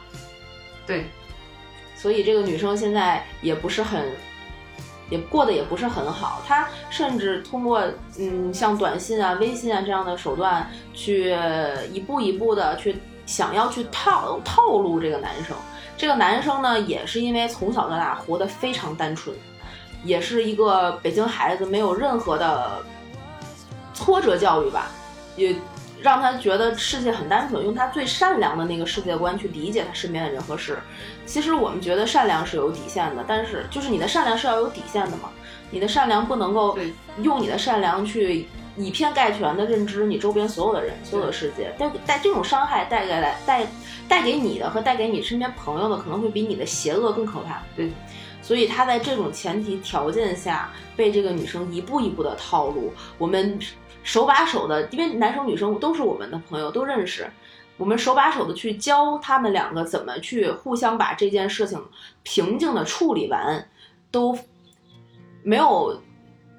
[0.86, 1.06] 对，
[1.94, 4.10] 所以这个女生现在也不是很，
[5.10, 6.42] 也过得也不是很好。
[6.46, 7.82] 她甚至通过
[8.18, 11.36] 嗯像短信啊、微信啊这样的手段，去
[11.92, 15.56] 一步一步的去想要去套套路这个男生。
[15.96, 19.34] 这个男生呢，也是因为从小到大活得非常单纯，
[20.04, 22.80] 也是一个北京孩子，没有任何的
[23.92, 24.92] 挫折教育吧，
[25.34, 25.56] 也
[26.00, 30.78] 让他觉得世界很单纯，用他最善良的那个世界观去理解他身边的人和事。
[31.26, 35.30] 其实我们觉得善良是有底线的，但是就是你的善良是要有底线的嘛，
[35.70, 36.78] 你的善良不能够
[37.22, 43.66] 用你的善良去以偏概全的认知你周边所有的人、所有的世界，但带这种伤害带给来带
[44.08, 47.62] 带给你的和带给你身边朋友的，可能会比你的邪恶更可怕。
[47.76, 47.90] 对。
[48.48, 53.58] 所以他在这种前提条件下被这个女生一步一步的套路，我们
[54.02, 57.30] 手把手的，因为男生女生都是我们的朋友，都认识，
[57.76, 61.78] 我们手把手的去教他们两个怎么去互相把这件事情
[62.22, 63.68] 平静的处理完，
[64.10, 64.34] 都
[65.42, 66.00] 没有，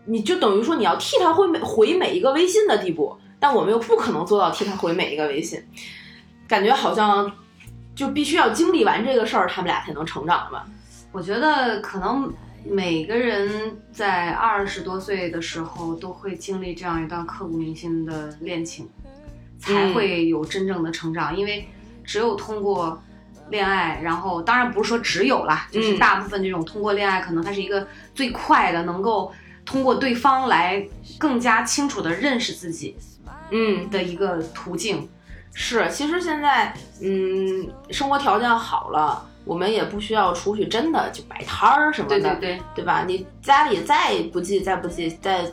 [0.05, 5.59] 你就等于说你要替他回每回每一个微信的地步，但我们又不可能做到替他回每一个微信。
[6.47, 7.35] 感觉好像
[7.95, 10.67] 就必须要经历完这个事儿，他们俩才能成长吧。
[11.11, 12.31] 我觉得可能
[12.63, 18.87] 每个人在二十多岁的时候都会经历这样一段刻骨铭心的恋情，
[19.57, 21.35] 才会有真正的成长。
[21.35, 21.67] 因为
[22.03, 23.01] 只有通过
[23.49, 29.31] 恋爱，然后当然不是说只有啦，就是大部分这种通过恋爱，可能它是一个最快的，能够
[29.65, 32.95] 通过对方来更加清楚的认识自己，
[33.49, 35.09] 嗯的一个途径。
[35.53, 39.25] 是，其实现在嗯，生活条件好了。
[39.45, 43.03] 我们也不需要出去，真的就摆摊儿什么的，对对对，对吧？
[43.07, 45.51] 你家里再不济，再不济，在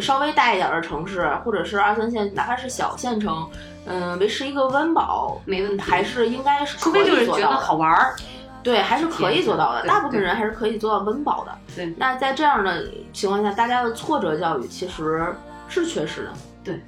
[0.00, 3.48] 稍微大一点的城市，或者是二三线，哪怕是小县城，
[3.86, 8.16] 嗯，维持一个温饱没问题，还是应该是，除非就是觉得好玩儿，
[8.62, 9.82] 对，还是可以做到的。
[9.86, 11.52] 大部分人还是可以做到温饱的。
[11.74, 15.34] 对，那在这样的情况下，大家的挫折教育其实
[15.68, 16.32] 是缺失的。
[16.64, 16.82] 对，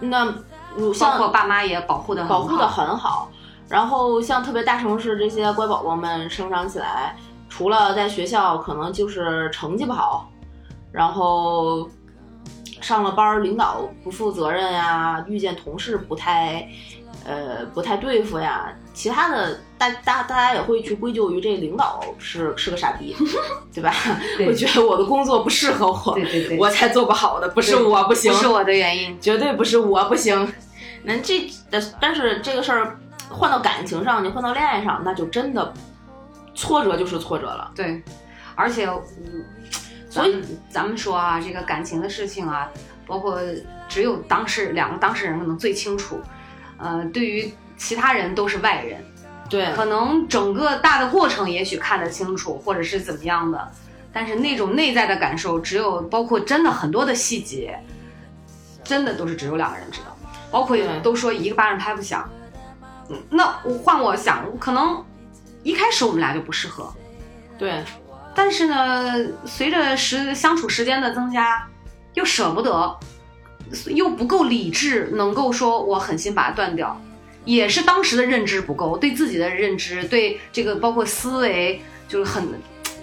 [0.00, 0.26] 那
[1.00, 3.28] 包括爸妈也保护的保护的很好。
[3.68, 7.14] 然后像特别大城市这些乖宝宝们生长起来，
[7.50, 10.30] 除了在学校可能就是成绩不好，
[10.90, 11.88] 然后
[12.80, 16.66] 上了班领导不负责任呀，遇见同事不太，
[17.26, 23.14] 呃不太对付呀，其他的大大大家也会去归咎于这领导是是个傻逼，
[23.74, 23.92] 对吧？
[24.38, 30.50] 会觉得我的工作不适合我，对对对，我才做不好的，不是我不行，不是我的原因，绝对不是我不行。
[31.02, 32.98] 那这的但是这个事儿。
[33.28, 35.72] 换到感情上，你换到恋爱上，那就真的
[36.54, 37.70] 挫折就是挫折了。
[37.74, 38.02] 对，
[38.54, 38.88] 而且，
[40.08, 42.68] 所以咱们说啊，这个感情的事情啊，
[43.06, 43.40] 包括
[43.88, 46.20] 只有当事两个当事人可能最清楚，
[46.78, 49.04] 呃，对于其他人都是外人。
[49.50, 53.70] 对，可能整个大的过程也许看得清楚，或者是怎么样的，
[54.12, 57.78] 但是那种内在的感受，只有包括真的很多的细节，
[58.84, 60.16] 真的都是只有两个人知道。
[60.50, 62.28] 包括都说一个巴掌拍不响。
[63.30, 65.04] 那我换我想，可能
[65.62, 66.92] 一开始我们俩就不适合，
[67.58, 67.82] 对。
[68.34, 71.66] 但是呢，随着时相处时间的增加，
[72.14, 72.96] 又舍不得，
[73.86, 77.00] 又不够理智，能够说我狠心把它断掉，
[77.44, 82.48] 也是当时的认知不够，对自己的认知，对这个包括思维，就是很，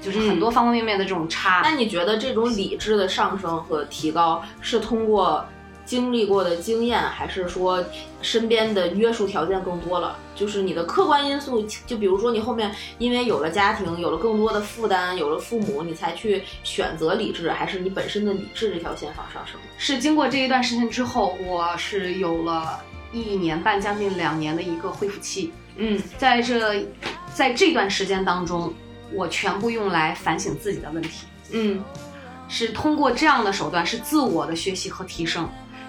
[0.01, 1.61] 就是很多方方面面的这种差。
[1.63, 5.45] 那你觉得这种理智的上升和提高是通过？
[5.85, 7.83] 经历过的经验，还是说
[8.21, 10.17] 身边的约束条件更多了？
[10.35, 19.59] 就是你的客观因素，就比如说你后面因为有了家庭，有了更多的负担，有了父母，你才去选择理智，还是你本身的理智这条线往上升？
[19.77, 22.79] 是经过这一段时间之后，我是有了
[23.13, 25.53] 一年半，将近两年的一个恢复期。
[25.77, 26.85] 嗯，在这
[27.33, 28.73] 在这段时间当中，
[29.13, 31.25] 我全部用来反省自己的问题。
[31.51, 31.83] 嗯，
[32.47, 35.47] 是通过这样的手段，是自我的学习和提升。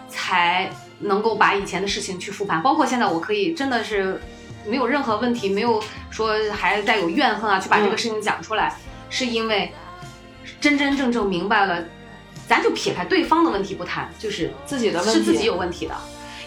[0.09, 4.21] 才能够把以前的事情去复盘，包括现在我可以真的是
[4.66, 8.75] 没有任何问题，没有说还带有怨恨啊，去把这个事情讲出来，
[9.11, 9.73] 是因为
[10.61, 11.85] 真真正正明白了，
[12.49, 15.95] 咱就撇开对方的问题不谈，就是自己的问题是自己有问题的。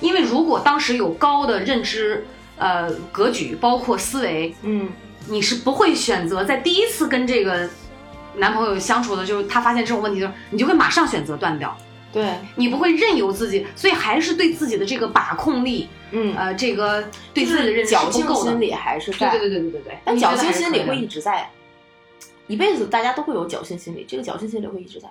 [0.02, 2.26] 因为如果当时有高的认知、
[2.58, 4.90] 呃格局，包括思维，嗯，
[5.28, 7.70] 你是不会选择在第一次跟这个
[8.36, 11.78] 男朋友相处的，就是他发现这种问题的时候，你就会马上选择断掉。
[12.12, 12.34] 对。
[12.56, 16.36] 你不会任由自己，所以还是对自己的这个把控力，嗯。
[16.36, 19.98] 呃，这个对自己的认识侥幸心理还是在，对对对对对对。
[20.04, 21.50] 但侥幸心理会一直在，
[22.48, 25.10] 一辈子大家都会有侥幸心理，这个侥幸心理会一直在。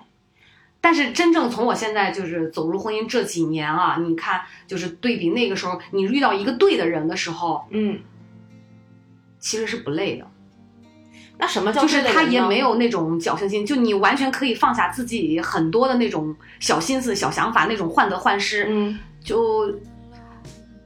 [0.81, 7.99] 但是真正从我现在就是走入婚姻这几年啊，你看，就是对比那个时候，你遇到一个对的人的时候，嗯，
[9.39, 10.25] 其实是不累的。
[11.41, 18.65] 那什么叫就是他也没有那种侥幸心，就你完全可以放下自己很多的那种小心思、小想法，那种患得患失。
[18.67, 19.73] 嗯，就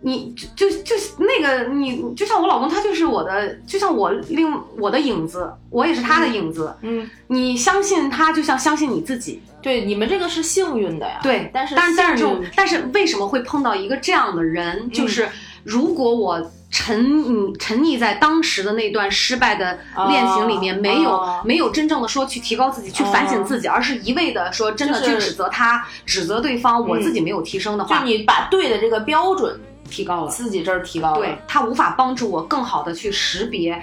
[0.01, 6.71] 你就就那个你，就像我老公，他就是我的，就像我另我的影子，我也是他的影子。
[6.81, 9.41] 嗯，你相信他，就像相信你自己。
[9.59, 11.19] 对，你们这个是幸运的呀。
[11.23, 14.91] 对，但是但是但是但是为什么会碰到一个这样的人？
[14.91, 15.27] 就是
[15.63, 16.51] 如果我。
[16.75, 33.79] 沉溺沉溺在当时的那段失败的恋情里面，没有没有真正的说去提高自己，去反省自己，而是一味的说真的去指责他，指责对方，我自己没有提升的话，就你把对的这个标准提高了，自己这儿提高了，对他无法帮助我更好的去识别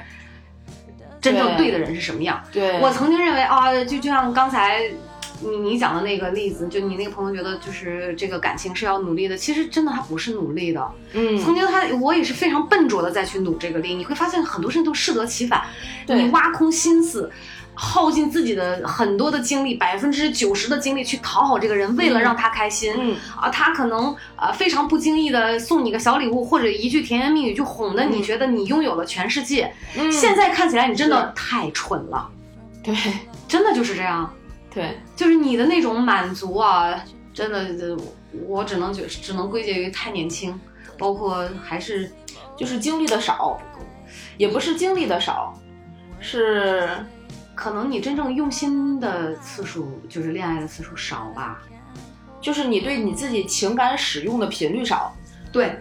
[1.20, 2.42] 真正对的人是什么样。
[2.50, 2.80] 对。
[2.80, 4.82] 我曾经认为啊，就就像刚才。
[5.42, 10.92] 你你讲的那个例子，就你那个朋友觉得就是这个感情是要努力的，其实真的他不是努力的。
[11.12, 15.62] 嗯，曾经他我也是非常笨拙的再去努这个力，你会发现很多事情都适得其反。
[16.06, 17.30] 你挖空心思，
[17.74, 22.92] 耗尽自己的很多的精力，百分之九十的精力去讨好这个人，为了让他开心。
[22.98, 29.72] 嗯啊，他可能呃非常不经意的送你个小礼物，或者一句甜言蜜语，就哄得你嗯觉得你拥有了全世界。
[29.96, 32.28] 嗯现在看起来你真的太蠢了，
[32.82, 32.94] 对
[33.48, 34.30] 真的就是这样，
[34.72, 37.04] 对，就是你的那种满足啊，
[37.34, 37.96] 真的，呃
[38.46, 40.58] 我只能觉只能归结于太年轻，
[40.96, 42.10] 包括还是
[42.56, 43.60] 就是经历的少，
[44.36, 45.52] 也不是经历的少，
[46.20, 46.88] 是
[47.54, 51.60] 可能你真正用心的次数，就是恋爱的次数少吧。
[52.40, 55.14] 就是你对你自己情感使用的频率少。
[55.52, 55.76] 对，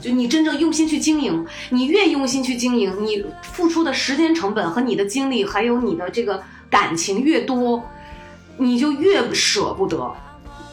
[0.00, 7.82] 就你真正用心去经营，你越用心去经营，你付出的时间成本和你的精力，还有你的这个感情越多，
[8.58, 10.14] 你就越舍不得。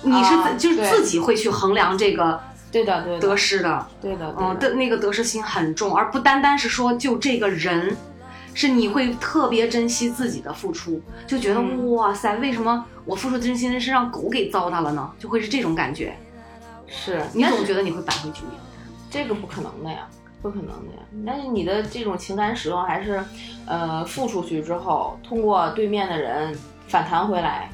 [0.01, 2.39] 你是、啊就是自己会去衡量这个
[2.71, 7.95] 对的，对的，得失的，对的，嗯，对的那个得失心很重，而不单单是说就这个人，
[8.53, 15.09] 是你会特别珍惜自己的付出，就觉得、嗯哇塞，为什么我付出真心是让狗给糟蹋了呢？
[15.17, 16.17] 就会是这种感觉，
[16.85, 18.59] 是你总觉得你会扳回局面。
[19.09, 20.07] 这个不可能的呀，
[20.41, 21.03] 不可能的呀。
[21.25, 23.23] 但是你的这种情感使用还是，
[23.65, 27.69] 呃，付出去之后，通过对面的人反弹回来，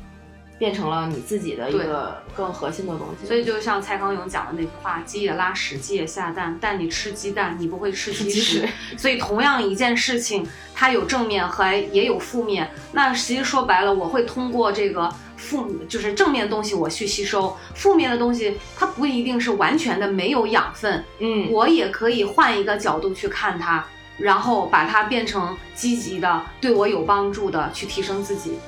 [0.58, 3.26] 变成了你自己的一个更核心的东西。
[3.26, 8.67] 所以就像蔡康永讲的那句话：“鸡也拉屎，鸡也下蛋，但你吃鸡蛋，你不会吃鸡屎。”
[8.98, 12.69] 所以同样一件事情，它有正面和也有负面。
[12.91, 23.86] 那其实说白了，我会通过这个负，就是正面的东西我去吸收，负面的东西它不一定是完全的没有养分，嗯，我也可以换一个角度去看它，
[24.17, 28.60] 然后把它变成积极的、对我有帮助的，去提升自己。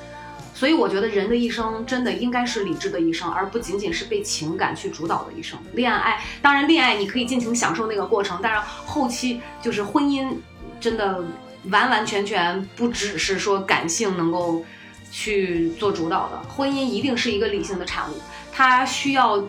[0.62, 5.58] 所以我觉得人的一生真的应该是理智的一生，而不仅仅是被情感去主导的一生。
[5.72, 10.36] 恋爱，当然恋爱你可以尽情享受那个过程，但是后期就是婚姻，
[10.78, 11.20] 真的
[11.64, 14.64] 完完全全不只是说感性能够
[15.10, 18.14] 去做主导的，婚姻一定是一个理性的产物，
[18.52, 19.42] 它需要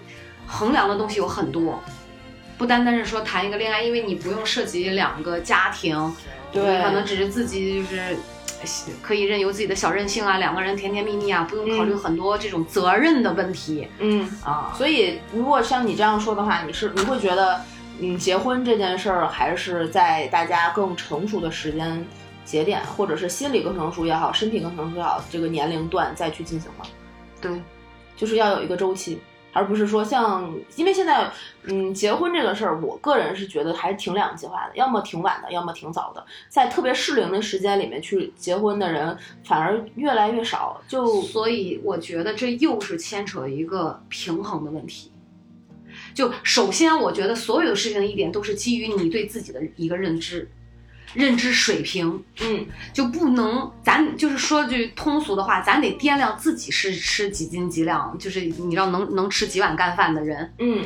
[0.48, 1.80] 衡量的东西有很多。
[2.58, 6.12] 不单单是说谈一个恋爱，因为你不用涉及两个家庭，
[6.52, 8.16] 对你可能只是自己就是呃
[9.02, 14.74] 可以任由自己的小任性啊，两个人甜甜蜜蜜啊，不用考虑嗯很多这种责任的问题、嗯，啊。
[14.78, 17.62] 所以如果像你这样说的话，你是你会觉得，
[18.00, 22.06] 嗯，结婚这件事儿还是在大家更成熟的时间
[22.46, 26.86] 节点，或者是心理更成熟也好，身体更成熟也好，这个年龄段再去进行吗？
[27.40, 27.62] 对，
[28.16, 29.20] 就是要有一个周期，
[29.54, 31.32] 而不是说像，因为现在，
[31.66, 45.12] 嗯，结婚这个事儿，我个人是觉得还是挺两极化的，要么挺晚的，要么挺早的，在特别适龄的时间里面去结婚的人反而越来越少，就所以我觉得这又是牵扯一个平衡的问题。
[46.14, 50.50] 就首先，我觉得所有的事情一点都是基于你对自己的一个认知，
[51.14, 52.24] 认知水平。
[52.42, 60.84] 嗯，就不能，咱就是说句通俗的话，咱得掂量自己是吃几斤几两，就是你知道能能吃几碗干饭的人，嗯，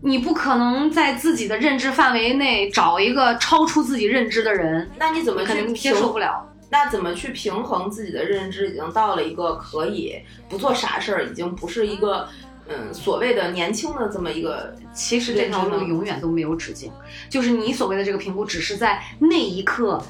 [0.00, 6.48] 你不可能在自己的认知范围内找一个超出自己认知的人，那你怎么去肯定接受不了。
[6.70, 8.70] 那怎么去平衡自己的认知？
[8.70, 10.14] 已经到了一个可以
[10.48, 12.26] 不做傻事儿，已经不是一个
[12.72, 16.90] 嗯所谓的年轻的这么一个其实这条路永远都没有止境，
[17.28, 20.02] 就是你所谓的这个评估，只是在那一刻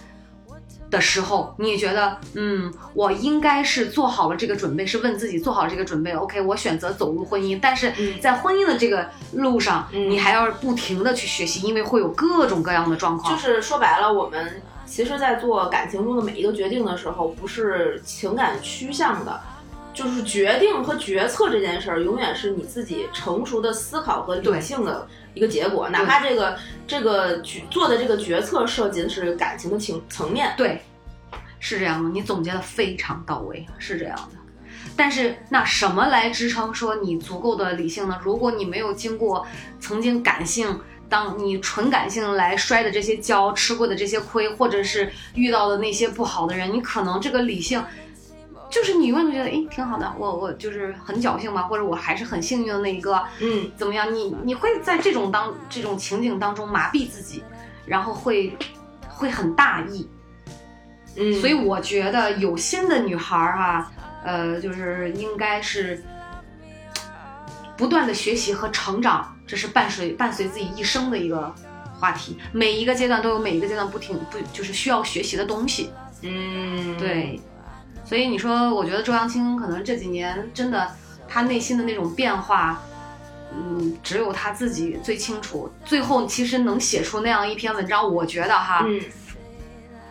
[0.90, 7.58] 的时候，你觉得，嗯，我应该是做好了这个准备，是问自己做好了这个准备，OK，我选择走入婚姻。
[7.62, 13.34] 但是嗯在婚姻的这个路上，嗯你还要不停的去学习，因为会有各种各样的状况。
[13.34, 19.40] 就是说白了，我们其实，在做感情中的每一个决定的时候，不是情感趋向的，
[19.94, 25.88] 就是决定和决策这件事儿，永远是你自己成熟的思考和理性的一个结果。
[25.90, 30.80] 哪怕这个这个决做的这个决策涉及的是感情的情层面，对，
[31.60, 34.38] 是这样的，你总结的非常到位，是这样的。
[34.96, 38.18] 但是那什么来支撑说你足够的理性呢？
[38.22, 39.46] 如果你没有经过
[39.78, 47.84] 曾经感性，当你纯感性来摔的这些跤，吃过的这些亏，或者是遇到的那些不好的人，你可能这个理性。
[48.72, 54.12] 就是你永远都觉得，哎，挺好的，我我就是很侥幸吧，或者我还是很幸运的那一个，嗯，怎么样？
[54.12, 57.44] 你你会在这种当这种情景当中麻痹自己，
[57.84, 58.56] 然后会
[59.06, 60.08] 会很大意，
[61.18, 63.92] 嗯，所以我觉得有心的女孩儿、哈，
[64.24, 66.02] 呃，就是应该是
[67.76, 71.54] 不断的学习和成长，这是伴随伴随自己一生的一个
[72.00, 72.38] 话题。
[72.52, 75.90] 每一个阶段都有每一个阶段不停不就是需要学习的东西。
[76.22, 77.40] 嗯，对，
[78.12, 80.86] 所以你说，我觉得周扬青可能这几年真的，
[81.26, 82.78] 他内心的那种变化，
[83.56, 85.72] 嗯，只有他自己最清楚。
[85.82, 89.00] 最后其实能写出那样一篇文章，我觉得哈，嗯，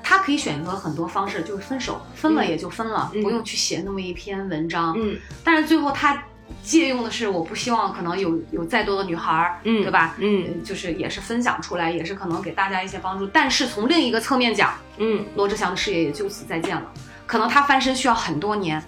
[0.01, 4.95] 他可以选择很多方式，就是分手，分了也就分了，嗯不用去写那么一篇文章。
[4.97, 6.23] 嗯但是最后他
[6.63, 10.15] 借用的是，我不希望可能有有再多的女孩儿，嗯对吧？
[10.65, 13.27] 就是也是分享出来，也是可能给大家一些帮助。
[13.27, 16.91] 但是从另一个侧面讲，嗯罗志祥的事业也就此再见了。
[17.31, 18.83] 可能他翻身需要很多年，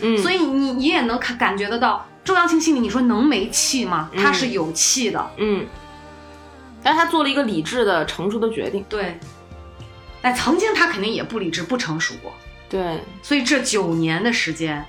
[0.00, 4.08] 嗯，所以你你也能感感觉得到，周扬青心里你说能没气吗？
[4.14, 5.66] 嗯他是有气的，嗯，
[6.82, 8.82] 但是他做了一个理智的、成熟的决定。
[8.88, 9.20] 对。
[10.22, 12.32] 但曾经他肯定也不理智、不成熟过，
[12.70, 14.82] 对，所以这九年的时间，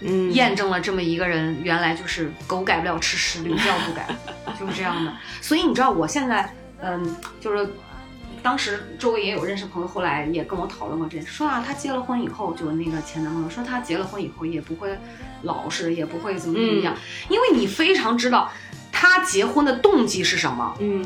[0.00, 4.08] 嗯，验证了这么一个人，原来就是狗改不了吃屎，屡教不改，
[4.58, 5.12] 就是这样的。
[5.42, 6.50] 所以你知道，我现在，
[6.80, 7.68] 嗯，就是
[8.46, 14.96] 当时周围也有认识朋友，后来也跟我讨论过这件事，说啊，她结了婚以后，就那个前男朋友说，她结了婚以后也不会
[15.42, 16.94] 老实，也不会怎么怎么样，
[17.28, 18.48] 因为你非常知道
[18.92, 20.76] 他结婚的动机是什么。
[20.78, 21.04] 嗯，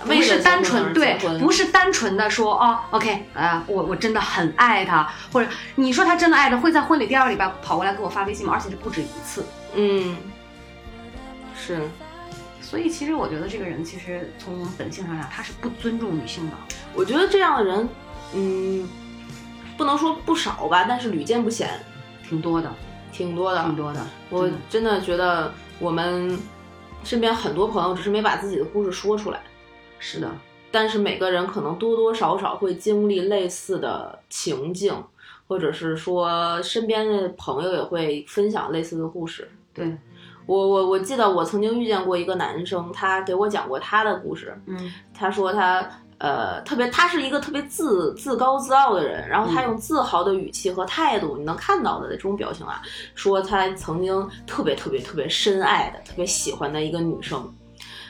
[0.00, 8.54] 不是单纯对，不是是单纯的说哦，OK 啊、我我真的很爱他，或者你说他真的爱他，会在婚礼第二个礼拜跑过来给我发微信吗？
[8.54, 9.44] 而且是不止一次。
[9.74, 10.16] 嗯，
[11.54, 11.82] 是
[12.66, 16.56] 所以其实我觉得这个人其实从本性上讲，他是不尊重女性的。
[16.96, 17.88] 我觉得这样的人，
[18.34, 18.88] 嗯，
[19.78, 21.70] 不能说不少吧，但是屡见不鲜，
[22.28, 22.68] 挺多的，
[23.12, 24.04] 挺多的，挺多的。
[24.30, 26.36] 我真的觉得我们
[27.04, 29.40] 身边很多朋友只是没把自己的故事说出来，
[30.00, 30.28] 是的，
[30.72, 34.92] 但是每个人可能多多少少会经历类似的情境，
[35.46, 39.48] 或者是说身边的朋友也会分享类似的故事。
[39.72, 39.96] 对，
[40.46, 44.56] 我我我记得我曾经遇见过一个男生，他给我讲过他的故事。
[44.66, 45.86] 嗯他说他
[46.18, 52.80] 呃特别，他是一个特别自自高自傲的人，然后他嗯用自豪的语气和态度，你能看到的这种表情啊，
[53.14, 57.52] 说他曾经特别特别特别深爱的、特别喜欢的一个女生。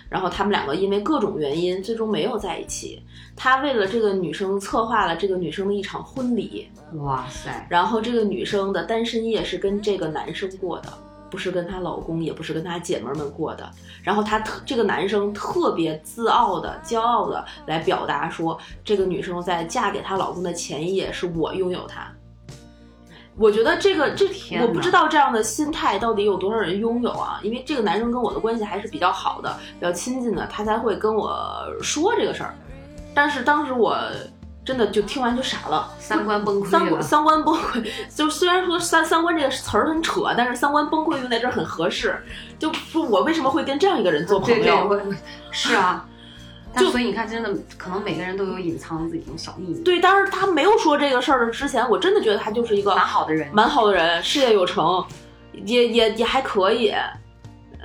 [0.09, 3.03] 然后他们两个因为各种原因，最终没有在一起。
[3.35, 10.93] 他为了这个女生策划了这个女生的一场婚礼，哇塞，然后这个女生的单身夜是跟这个男生过的，
[11.31, 13.71] 不是跟她老公，也不是跟她姐妹们过的。
[14.03, 22.11] 然后她特这个男生特别自傲的、骄傲的来表达说，这个女生在嫁给她老公的前一夜是我拥有她。
[23.39, 27.39] 我觉得这个这天我不知道这样的心态到底有多少人拥有啊？
[27.43, 31.39] 因为这个男生跟我的关系还是比较好的、比较亲近的，他才会跟我
[31.83, 32.55] 说这个事儿。
[33.13, 33.95] 但是当时我
[34.67, 36.71] 真的就听完就傻了，三观崩溃了。
[36.71, 42.21] 三观三观崩溃， 就虽然说三三观这个词儿很扯，但是三观崩溃用在这儿很合适。
[42.59, 45.15] 就说我为什么会跟这样一个人做朋对对，友？
[45.53, 46.05] 是啊。
[46.77, 49.81] 就所以你看，真的可能每个人都有隐藏自己这种小秘密。
[49.83, 55.03] 对，但是他没有说这个事儿之前，我真的觉得他就是一个蛮好的人，蛮好的人，事业有成，
[55.65, 56.93] 也也也还可以。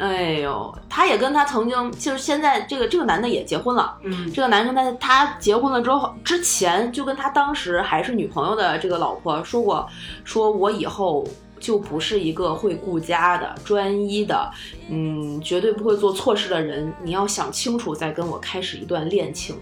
[0.01, 3.95] 哎呦，他也跟他曾经，就是现在这个这个男的也结婚了。
[4.03, 9.87] 嗯这个男生在他结婚了之后，之前就跟他当时还是女朋友的这个老婆说过，
[10.23, 11.23] 说我以后
[11.59, 14.49] 就不是一个会顾家的、专一的，
[14.89, 16.91] 嗯，绝对不会做错事的人。
[17.03, 19.55] 你要想清楚，再跟我开始一段恋情。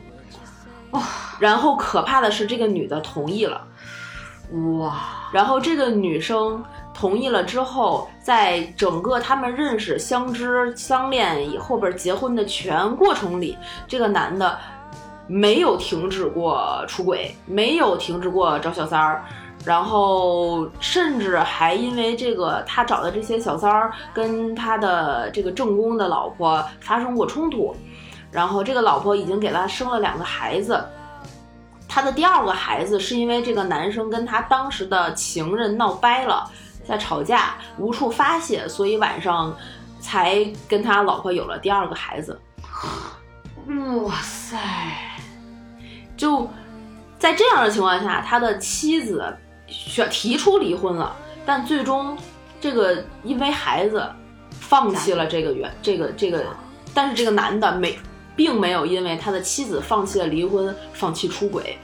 [0.92, 1.04] 哇、
[1.38, 3.68] 然后可怕的是，这个女的同意了。
[4.80, 6.64] 哇，然后这个女生
[7.00, 14.60] 同意了之后，在整个他们认识、相知、相恋以后边结婚的全过程里，这个男的
[15.26, 19.24] 没有停止过出轨，没有停止过找小三儿。
[19.64, 27.74] 然后甚至还因为这个，他找的这些小三儿跟他的这个正宫的老婆发生过冲突，
[28.30, 30.84] 然后这个老婆已经给他生了两个孩子，
[31.88, 36.50] 他的第二个孩子是因为这个男生跟他当时的情人闹掰了，
[36.90, 39.56] 在吵架，无处发泄，所以晚上
[40.00, 42.42] 才跟他老婆有了第二个孩子。
[44.04, 44.58] 哇塞，
[46.18, 46.50] 就
[47.20, 49.38] 在这样的情况下，他的妻子
[49.68, 51.16] 选提出离婚了，
[51.46, 52.18] 但最终
[52.60, 54.04] 这个因为孩子
[54.50, 56.44] 放弃了这个原这个这个，
[56.92, 58.00] 但是这个男的没
[58.36, 61.78] 并没有因为他的妻子放弃了离婚，放弃出轨。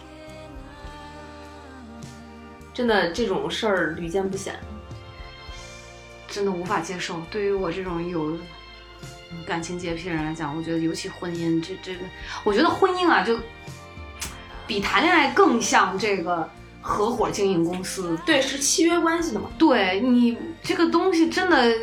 [2.73, 4.59] 真的这种事儿屡见不鲜。
[6.27, 7.21] 真的无法接受。
[7.29, 8.37] 对于我这种有
[9.45, 11.99] 感情洁癖的人来讲，我觉得尤其婚姻这这个，
[12.43, 13.37] 我觉得婚姻啊，就
[14.65, 16.49] 比谈恋爱更像这个
[16.81, 18.17] 合伙经营公司。
[18.25, 19.49] 对，是契约关系的嘛。
[19.57, 21.75] 对你这个东西真的，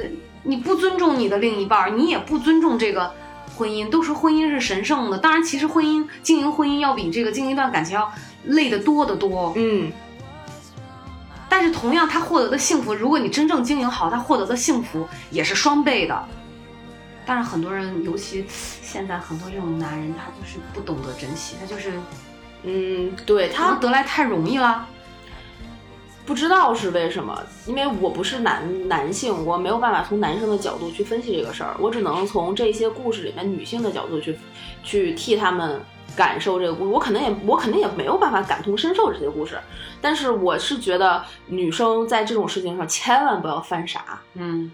[0.45, 3.13] 你不尊重你的另一半儿，你也不尊重这个
[3.57, 3.89] 婚姻。
[3.91, 8.13] 都说婚姻是神圣的，当然，其实婚姻经营婚姻要比这个经营一段感情要
[8.45, 9.53] 累得多得多。
[9.57, 9.93] 嗯，
[11.53, 16.25] 但是同样，他获得的幸福，如果你真正经营好，他获得的幸福也是双倍的。
[17.27, 21.93] 但是很多人，尤其现在很多这种男人，他就是不懂得珍惜，他就是
[22.63, 24.87] 嗯，对他得来太容易了。
[26.25, 34.39] 不知道是为什么，因为我不是男男性，我没有办法从男生的角度去分析这个事儿，我只能从这些故事里面女性的角度去
[34.85, 35.81] 去替他们
[36.17, 36.91] 感受这个故事。
[36.91, 39.59] 我可能也我肯定也没有办法感同身受这些故事，
[40.01, 44.21] 但是我是觉得女生在这种事情上千万不要犯傻。
[44.35, 44.71] 嗯，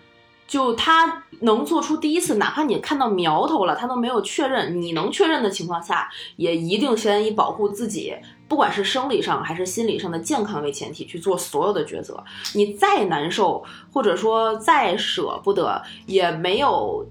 [0.46, 8.14] 就他能做出第一次，哪怕你看到苗头了，他都没有确认，你能确认的情况下，也一定先以保护自己，
[8.48, 12.24] 不管是生理上还是心理上的健康为前提去做所有的抉择。
[12.54, 17.06] 你再难受，或者说再舍不得，也没有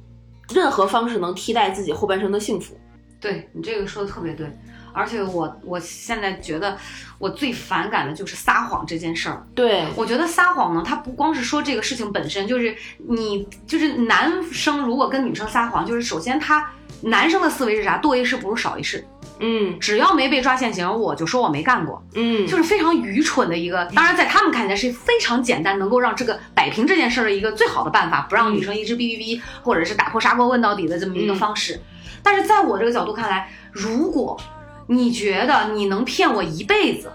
[0.54, 2.76] 任何方式能替代自己后半生的幸福。
[3.20, 4.52] 对你这个说的特别对。
[4.94, 6.76] 而且我我现在觉得
[7.20, 9.46] 我最反感的就是撒谎这件事儿。
[9.54, 12.76] 对，我觉得撒谎呢，它不光是说这个事情本身，就是
[13.08, 16.68] 你就是男生如果跟女生撒谎，就是首先他
[17.02, 18.00] 男生的思维是啥？
[18.00, 19.06] 多一事不如少一事，
[19.40, 23.86] 嗯只要没被抓现行，我就说我没干过，嗯，就是非常愚蠢的一个。
[23.94, 31.80] 当然，在他们看起来是非常简单，能够让这个摆平这件事儿的一个最好的办法，不让女生一直哔哔哔，或者是打破砂锅问到底的这么一个方式。
[32.24, 34.40] 但是在我这个角度看来，如果
[34.88, 37.12] 你觉得你能骗我一辈子，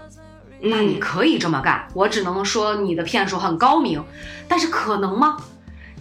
[0.61, 1.87] 那你嗯可以这么干。
[1.93, 4.03] 我只能说你的骗术很高明，
[4.47, 5.37] 但是可能吗？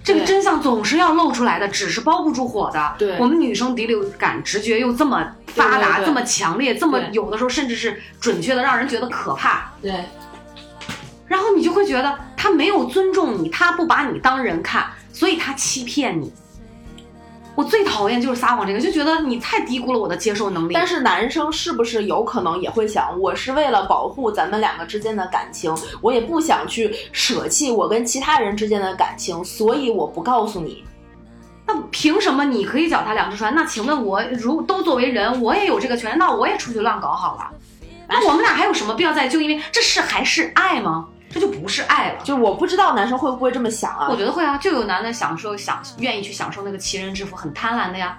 [0.05, 2.95] 这个真相总是要露出来的，纸是包不住火的。
[2.99, 9.71] 对我们女生第六感直觉又这么发达，这么强烈，这么有的时候甚至是准确的，让人觉得可怕。
[9.81, 10.05] 对，
[11.27, 16.33] 然后你就会觉得他没有尊重你，他不把你当人看，所以他欺骗你。
[17.55, 20.73] 我最讨厌就是撒谎这个，就觉得你太低估了我的接受能力。
[20.73, 30.83] 但是男生是不是有可能也会想，我是为了保护咱们两个之间的感情，我也不想去舍弃我跟其他人之间的感情，所以我不告诉你。
[31.67, 33.55] 那凭什么你可以脚踏两只船？
[33.55, 37.51] 那请问我如都作为人，我也有这个权利，那我也出去乱搞好了。
[38.09, 39.29] 那我们俩还有什么必要在？
[39.29, 41.09] 就因为这是还是爱吗？
[41.33, 42.23] 这就不是爱了。
[42.23, 44.17] 就我不知道男生会不会这么想啊我？
[44.17, 48.19] 觉得会啊，就有男的享受享愿意去享受那个奇人之福，很贪婪的呀。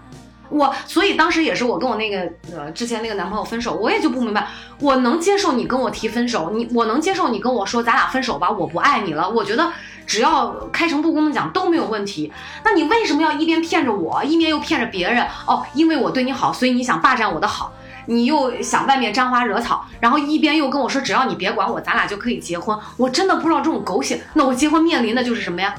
[0.50, 4.48] 我所以当时也是我跟我那个呃之前那个男朋友分手，我也就不明白，
[4.80, 9.72] 我能接受你跟我提分手，你我能接受你跟我说咱俩分手吧，我不爱你了，我觉得
[10.06, 12.32] 只要开诚布公的讲都没有问题。
[12.64, 15.26] 那你为什么要一边骗着我，一边又骗着别人？
[15.48, 17.74] 哦，因为我对你好，所以你想霸占我的好。
[18.06, 22.78] 你又想外面沾花惹草，然后一边又跟我说只要你别管我，咱俩就可以结婚。
[22.98, 24.22] 我真的不知道这种狗血。
[24.34, 25.74] 那我结婚面临的就是什么呀？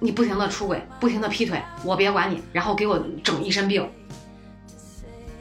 [0.00, 3.88] 你不停的出轨，不停的劈腿，我别管你，然后给我整一身病，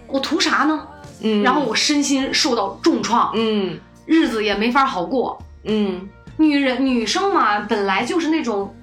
[0.07, 0.88] 我图啥呢？
[1.21, 5.41] 嗯，然后我身心受到重创，嗯日子也没法好过。
[5.63, 6.07] 嗯
[6.38, 8.73] 女人女生嘛，本来就是那种，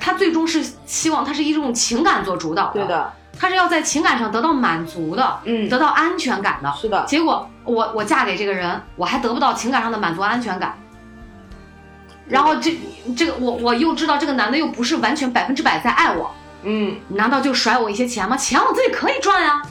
[0.00, 6.72] 她最终是希望她是以这种情感做主导对，的，她是要在情感上得到满足的，嗯得到安全感的。
[6.76, 10.76] 是的，结果我我嫁给这个人，我还得不到情感上的满足安全感。
[12.26, 12.76] 然后这
[13.16, 16.30] 这个我我又知道这个男的又不是完全百分之百在爱我，
[16.64, 18.36] 嗯难道就甩我一些钱吗？
[18.36, 19.62] 钱我自己可以赚呀。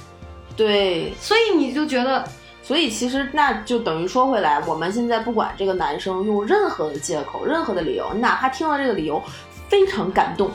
[0.56, 2.28] 对，所以你就觉得
[2.64, 9.22] 所以其实那就等于说回来，我们现在不管这个男生用任何的借口、任何的理由，你哪怕听了这个理由
[9.70, 10.50] 非常感动，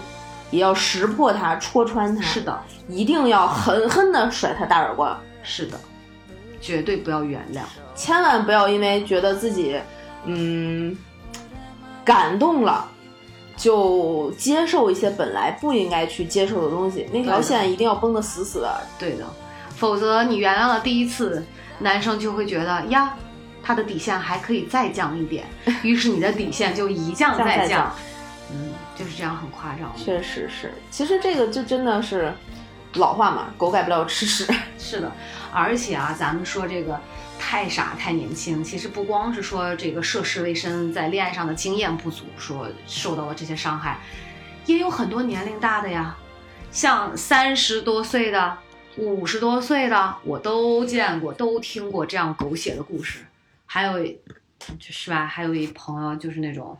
[0.53, 2.57] 也要识破他、戳穿他，是的，
[2.89, 5.81] 一定要狠狠的甩他大耳光，是的，
[6.61, 7.63] 绝对不要原谅。
[7.97, 9.77] 千万不要因为觉得自己
[10.27, 10.97] 嗯
[12.05, 12.89] 感动了。
[13.55, 18.81] 就接受一些本来不应该去接受的东西，那条线一定要绷得死死的。
[18.99, 19.25] 对的，
[19.77, 21.45] 否则你原谅了第一次，
[21.79, 23.15] 男生就会觉得呀，
[23.63, 25.45] 他的底线还可以再降一点，
[25.83, 27.95] 于是你的底线就一降再降，
[28.55, 29.91] 嗯，就是这样，很夸张。
[29.97, 32.33] 确实是，其实这个就真的是
[32.95, 34.47] 老话嘛，狗改不了吃屎。
[34.79, 35.11] 是的，
[35.53, 37.01] 而且啊，咱们说这个
[37.39, 43.99] 太傻太年轻，其实不光是说这个涉世未深，在恋爱上的经验不足，说受到了这些伤害，
[44.67, 46.15] 也有很多年龄大的呀，
[46.71, 48.59] 像三十多岁的、
[48.99, 53.21] 五十多岁的，我都见过，都听过这样狗血的故事。
[53.65, 56.77] 还有，就是吧，还有一朋友就是那种。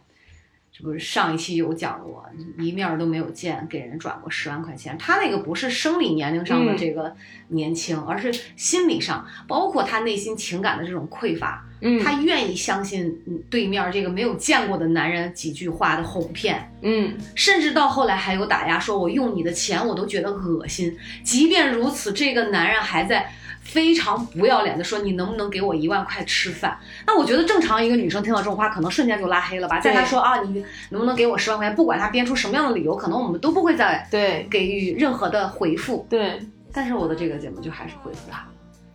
[0.73, 2.25] 这不是上一期有讲过，
[2.59, 4.97] 一面儿都没有见，给人转过十万块钱。
[4.97, 7.15] 他那个不是生理年龄上的嗯这个
[7.49, 11.67] 年轻，而是心理上，包括他内心情感的这种匮乏。
[11.83, 20.97] 嗯他愿意相信嗯对面这个没有见过的男人几句话的哄骗，嗯甚至到后来还有打压，说我用你的钱我都觉得恶心。
[21.23, 23.31] 即便如此，这个男人还在
[23.63, 26.77] 非常不要脸的说：“你能不能给我一万块吃饭？”
[27.07, 29.79] 那我觉得正常一个女生听到这种话，可能瞬间就拉黑了吧。
[29.79, 31.77] 在他说啊，你能不能给我十万块钱？
[31.77, 36.05] 不管他编出什么样的理由，可能我们都不会再对给予任何的回复。
[36.11, 36.41] 对，
[36.73, 38.45] 但是我的这个节目就还是回复他，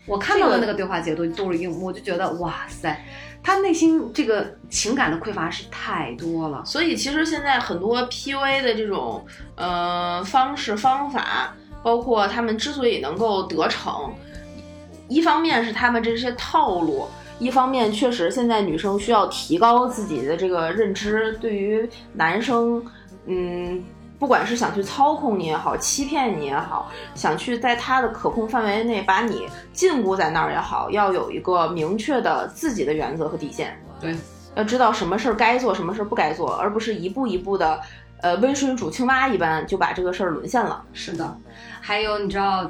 [0.07, 2.99] 我看到的那个对话截图都是用，我就觉得哇塞，
[3.43, 6.63] 他内心这个情感的匮乏是太多了。
[6.65, 11.53] 所以其实现在很多 PUA 的这种呃方式方法，
[11.83, 14.13] 包括他们之所以能够得逞，
[15.09, 17.07] 一方面是他们这些套路。
[17.39, 22.83] 一方面，确实现在女生需要提高自己的这个认知，对于男生，
[23.27, 23.83] 嗯，
[24.19, 33.79] 不管是想去操控你也好，欺骗你也好，想去在他的可控范围内把你禁锢在那儿也好，要有一个明确的自己的原则和底线。
[33.99, 34.15] 对，
[34.55, 37.79] 要知道什么事儿该做，什么事儿不该做，而不是一步一步的，
[38.21, 40.83] 呃，温水煮青蛙一般就把这个事儿沦陷了。
[40.93, 41.37] 是的，
[41.79, 42.69] 还有你知道。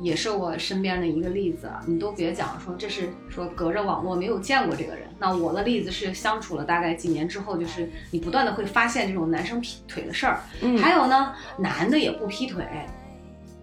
[0.00, 5.08] 也是我身边的一个例子，你都别讲说这是说隔着网络没有见过这个人。
[5.18, 12.64] 那我的例子是相处了大概几年之后，就是你不断的会发现这种男生劈腿的事儿，嗯，还有呢，男的也不劈腿，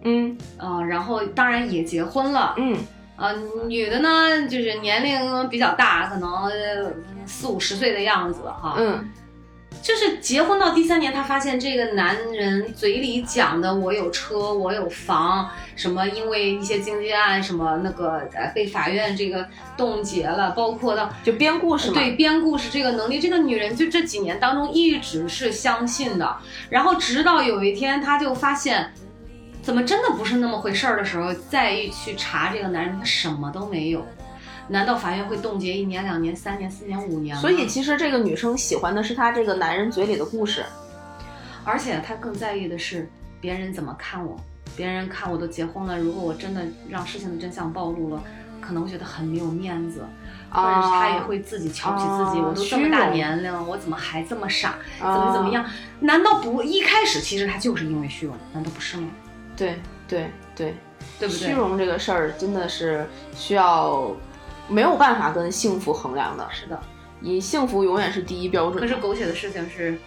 [0.03, 2.77] 嗯呃，然后当然也结婚了，嗯，
[3.15, 3.34] 呃，
[3.67, 6.51] 女的呢就是年龄比较大，可能
[7.25, 9.09] 四五十岁的样子哈，嗯。
[9.84, 21.95] 就是结婚到第三年，她发现这个男人嘴里讲的“我有车，我有房”，什么因为一些经济案什么那个呃被法院这个冻结了，包括到就编故事嘛。
[21.95, 26.38] 对，编故事这个能力，这个女人就这几年当中一直是相信的，
[26.69, 28.93] 然后直到有一天，她就发现
[29.61, 34.05] 怎么真的不是那么回事儿的时候，再去查这个男人，他什么都没有。
[34.70, 37.41] 难道法院会冻结一年、两年、三年、四年、五年吗？
[37.41, 40.64] 所以其实这个女生喜欢的是他这个男人嘴里的故事，
[41.64, 43.09] 而且她更在意的是
[43.41, 44.39] 别人怎么看我。
[44.76, 48.24] 别人看我都结婚了，如果我真的让事情的真相暴露了，
[48.59, 50.03] 可能会觉得很没有面子，
[50.49, 52.41] 或者是她也会自己瞧不起自己。
[52.41, 54.76] 我都这么大年龄了，我怎么还这么傻？
[54.97, 55.64] 怎么怎么样？
[55.99, 58.36] 难道不一开始其实他就是因为虚荣？
[58.51, 59.09] 难道不是吗？
[59.55, 60.74] 对对对，
[61.20, 61.49] 对不对？
[61.49, 63.05] 虚荣这个事儿真的是
[63.36, 64.11] 需要。
[64.68, 66.80] 没有办法跟幸福衡量的，是的，
[67.20, 68.80] 你幸福永远是第一标准。
[68.80, 69.97] 可是狗血的事情是，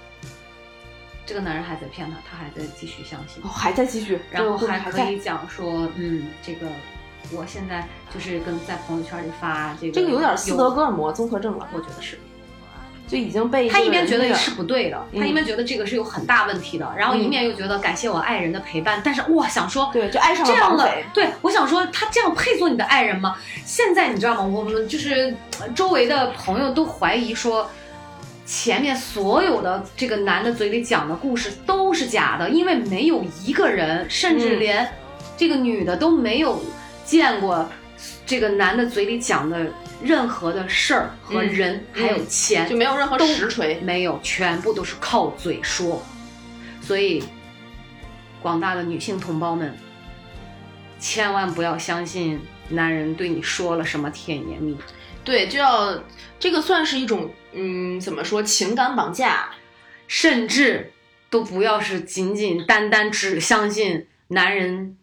[1.25, 6.67] 这个男人还在骗她，她还在继续相信，哦，还在继续，然后还可以讲说，嗯，这个
[7.33, 12.19] 我现在就是跟在朋友圈里发这个，这个有点斯德哥尔摩综合症了，我觉得是。
[13.07, 23.37] 就已经被他一边觉得是不对的，他一边觉得这个是有很大问题的，然后一面又觉得感谢我爱人的陪伴，但是哇，想说对，就爱上了这样的，对我想说他这样配做你的爱人吗？
[23.65, 24.45] 现在你知道吗？
[24.45, 25.35] 我们就是
[25.75, 27.71] 周围的朋友都怀疑说，
[28.45, 34.89] 前面所有的这个男的嘴里讲的故事都是假的，因为没有一个人，甚至连
[35.37, 36.61] 这个女的都没有
[37.05, 37.69] 见过
[38.27, 39.73] 这个男的嘴里讲的。
[40.03, 46.05] 任何的事儿和人还有钱就没有任何实锤，没有，全部都是靠嘴说。
[46.83, 47.25] 所以，
[48.43, 49.75] 广大的女性同胞们，
[50.99, 54.77] 千万不要相信男人对你说了什么甜言蜜语。
[55.25, 55.99] 对，就要
[56.39, 59.49] 这个算是一种，嗯，怎么说情感绑架，
[60.07, 60.93] 甚至
[61.31, 64.99] 都不要是仅仅单单只相信男人。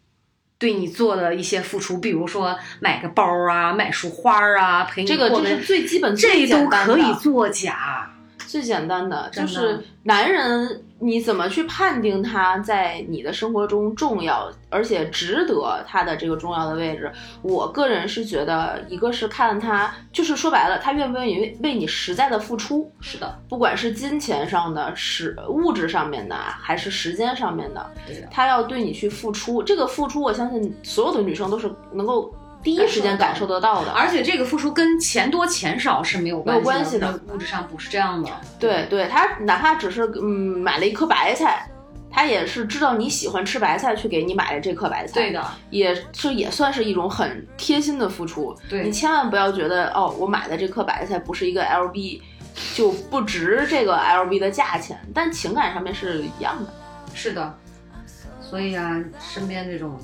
[0.63, 8.09] 对你做的一些付出，比如说买个包啊，买束花啊，陪你这个就是最基本，这都可以作假。
[8.47, 17.11] 最简单的就是男人，你怎么去判定他在你的生活中重要，而且值得他的这个重要的位置？
[17.41, 22.89] 我个人是觉得，一个是看他，就是说白了，他愿不愿意为你实在的付出。
[23.01, 27.91] 是的，不管是金钱上的、是物质上面的，还是时间上面的，
[28.31, 29.61] 他要对你去付出。
[29.61, 32.33] 这个付出，我相信所有的女生都是能够。
[32.63, 38.29] 第一时间感受得到的，而且这个付出跟钱多钱少是没有关系的，物质上不是这样的。
[38.57, 41.69] 对对，他哪怕只是嗯买了一颗白菜，
[42.09, 45.13] 他也是知道你喜欢吃白菜，去给你买了这颗白菜。
[45.13, 48.55] 对的，也是也算是一种很贴心的付出。
[48.69, 52.21] 对你千万不要觉得哦，我买的这颗白菜不是一个 LB，
[52.73, 56.71] 就不值这个 LB 的价钱，但情感上面是一样的。
[57.13, 57.53] 是的，
[58.41, 59.99] 所以啊，身边这种。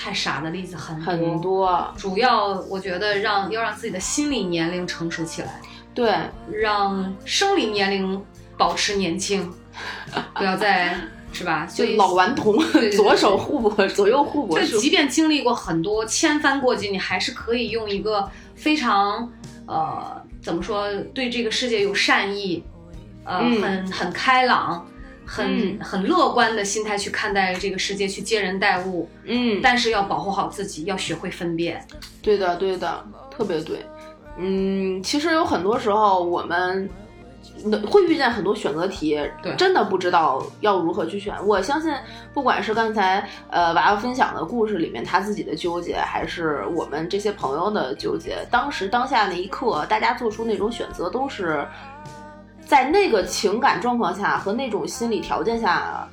[0.00, 1.94] 太傻的例子很多，很多。
[1.96, 5.60] 主要我觉得让要让自己的心理年龄成熟起来，
[5.92, 6.14] 对，
[6.52, 8.24] 让生理年龄
[8.56, 9.52] 保持年轻，
[10.34, 10.94] 不要再
[11.32, 11.66] 是吧？
[11.66, 12.56] 就老顽童，
[12.96, 14.60] 左手互搏，左右互搏。
[14.60, 19.28] 就即便经历过很多千帆过尽，你还是可以用一个非常
[19.66, 22.62] 呃，怎么说，对这个世界有善意，
[23.24, 24.86] 呃，很很开朗。
[25.28, 31.86] 很很乐观的心态去看待这个世界，去接人待物，嗯，但是要保护好自己，要学会分辨。
[32.22, 33.84] 对的，对的，特别对。
[34.38, 36.88] 嗯，其实有很多时候我们
[37.90, 39.20] 会遇见很多选择题，
[39.56, 41.34] 真的不知道要如何去选。
[41.46, 41.92] 我相信，
[42.32, 51.66] 不管是刚才呃娃娃分享的故事里面他自己的纠结，还是我们这些朋友的纠结，当时当下那一刻，大家做出那种选择，都是
[52.68, 56.06] 在那个情感状况下和那种心理条件下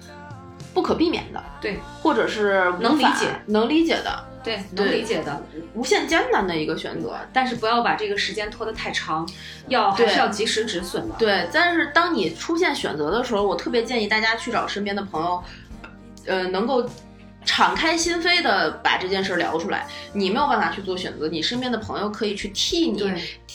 [0.74, 5.44] 不可避免的，对，或者是能理解能理解的，对，能理解的。
[5.74, 7.18] 无限艰难的一个选择。
[7.34, 9.28] 但是不要把这个时间拖得太长，
[9.68, 11.16] 要还是要及时止损的。
[11.20, 15.44] 对，但是当你出现选择的时候，我特别建议大家去找身边的朋友，
[16.26, 16.90] 呃，能够
[17.46, 19.88] 敞开心扉的把这件事儿聊出来。
[20.14, 23.02] 你没有办法去做选择，你身边的朋友可以去替你，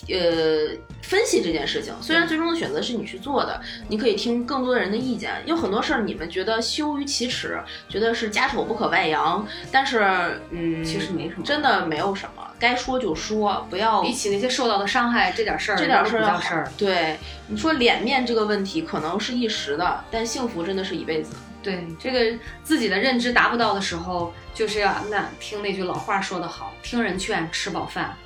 [0.09, 0.71] 呃，
[1.03, 1.93] 分析这件事情。
[2.01, 5.43] 虽然最终的选择是你去做的，你可以听更多的人的意见。
[5.45, 16.71] 有很多事儿你们觉得羞于启齿，觉得是家丑不可外扬，但是，嗯，其实没什么真的没有什么，该说就说，不要比起那些受到的伤害，这点事儿这点事儿要事儿。
[16.77, 17.19] 对，
[17.49, 21.35] 你说脸面这个问题可能是一时的，但幸福真的是一辈子。
[21.63, 28.17] 对这个自己的认知达不到的时候，就是要那听那句老话说得好，听人劝，吃饱饭，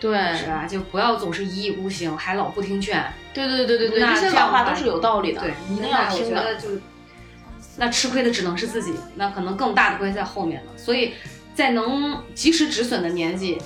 [0.00, 0.66] 对，是吧？
[0.66, 3.04] 就不要总是一意孤行，还老不听劝。
[3.32, 6.36] 对对对对对，那这些老话都是有道理的，对，一定要听的。
[6.36, 6.68] 觉得就
[7.78, 10.72] 那吃亏的只能是自己，那可能更大的亏在后面了。
[10.76, 11.14] 所以
[11.54, 13.56] 在能及时止损的年纪，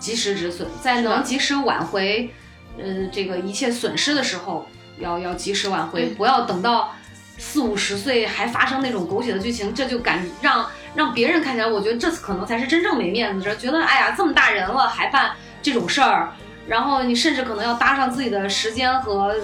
[0.00, 2.34] 及时止损；在能及时挽回，
[2.76, 4.66] 呃，这个一切损失的时候，
[4.98, 6.96] 要要及时挽回，不要等到
[7.44, 10.64] 四五十岁还发生那种狗血的剧情，这就感让
[10.94, 16.32] 让别人看起来，我觉得这次可能才是真正没面子的事，觉得哎呀这么大人了还办这种事儿，
[16.68, 19.34] 然后你甚至可能要搭上自己的时间和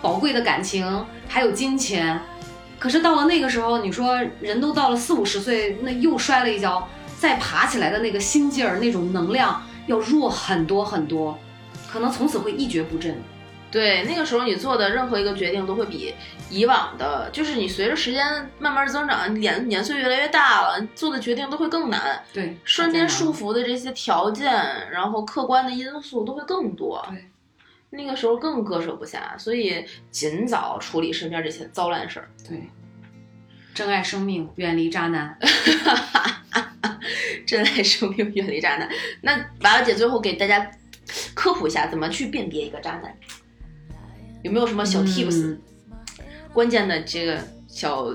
[0.00, 2.18] 宝贵的感情，还有金钱。
[2.78, 6.88] 可是到了那个时候，你说人都到了四五十岁，那又摔了一跤，
[7.18, 11.38] 再爬起来的那个心劲儿、那种能量要弱很多很多，
[11.92, 13.22] 可能从此会一蹶不振。
[13.74, 16.14] 对，那个时候你做的任何一个决定都会比
[16.48, 18.24] 以往的，就是你随着时间
[18.60, 22.22] 慢慢增长，年年岁越来越大了，做的决定都会更难。
[22.32, 24.48] 对，身边束缚的这些条件，
[24.92, 27.04] 然后客观的因素都会更多。
[27.10, 27.24] 对，
[27.90, 32.30] 那个时候更割舍不下，所以尽早处理身边这些糟烂事儿。
[32.48, 32.70] 对，
[33.74, 35.36] 珍爱生命，远离渣男。
[37.44, 38.88] 珍爱生命，远离渣男。
[39.20, 40.70] 那娃娃姐最后给大家
[41.34, 43.12] 科普一下，怎么去辨别一个渣男？
[44.44, 45.60] 有没有什么小 tips？、嗯。
[46.52, 47.36] 关键的这个
[47.66, 48.06] 小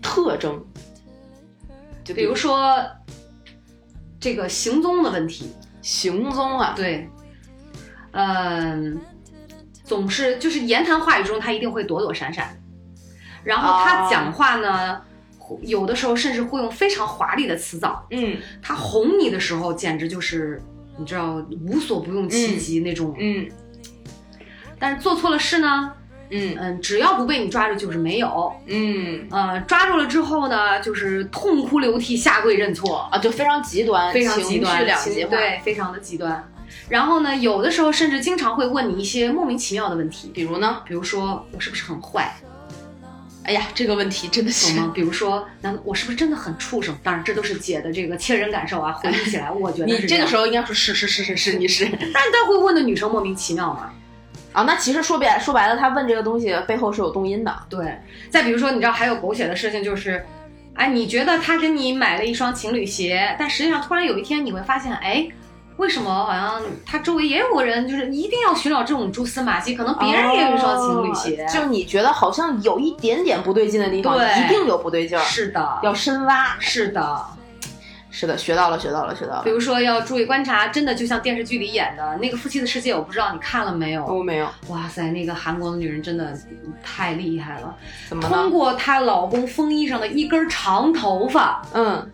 [0.00, 0.64] 特征？
[2.04, 2.86] 就比如说
[4.20, 5.50] 这个行踪的问题，
[5.82, 7.08] 行踪啊，对，
[8.12, 9.00] 嗯，
[9.82, 12.56] 总是就是言谈话语中，他一定会躲躲闪闪，
[13.42, 15.00] 然后他哦讲话呢，
[15.62, 18.36] 有的时候甚至会用非常华丽的词藻，嗯。
[18.62, 20.62] 他哄你的时候，简直就是
[20.96, 23.16] 你知道无所不用其极那种。
[23.18, 23.48] 嗯
[24.78, 25.92] 但是做错了事呢，
[26.30, 35.30] 嗯嗯，只要不被你抓住就是没有，嗯呃，抓住了之后呢，就是痛哭流涕下跪认错，啊，就非常极端，非常极端，两极化。
[35.30, 36.46] 对，非常的极端。
[36.88, 40.82] 然后呢，有的时候甚至经常会问你一些莫名其妙的问题，比如呢？
[40.86, 42.34] 比如说我是不是很坏，
[43.44, 44.92] 哎呀，这个问题真的是懂吗？
[44.94, 46.94] 比如说，那我是不是真的很畜生？
[47.02, 53.90] 当然，这都是姐的这个切身感受啊，回忆起来，我觉得你这个时候应该说是是是是是，你是 但是他会问的女生莫名其妙嘛？
[54.52, 54.62] 啊。
[54.62, 57.54] 那其实说白说白了，他问这个东西背后是有动因的。
[57.68, 57.98] 对。
[58.30, 60.24] 再比如说，你知道还有狗血的事情就是，
[60.74, 65.28] 哎，你觉得他给你买了一双情侣鞋，但实际上突然有一天你会发现，哎。
[65.78, 69.76] 为什么好像他周围也有个人，就是一定要寻找这种蛛丝马迹？
[69.76, 76.56] 可能别人也有一双情侣鞋，哦就你觉得好像有一点点不对劲的地方，对一定有不对劲儿，是的，要深挖。
[76.58, 77.24] 是的。
[78.18, 79.50] 是的，学到了，学到了，学到了比。
[79.50, 84.04] 如说要注意观察，真的就像电视剧里演的那个《夫妻的世界》，我不知道你看了没有？
[84.06, 86.36] 我没有，哇塞，那个韩国的女人真的
[86.82, 87.76] 太厉害了，
[88.08, 88.50] 怎么通？
[88.50, 92.10] 过她老公风衣上的一根长头发，嗯，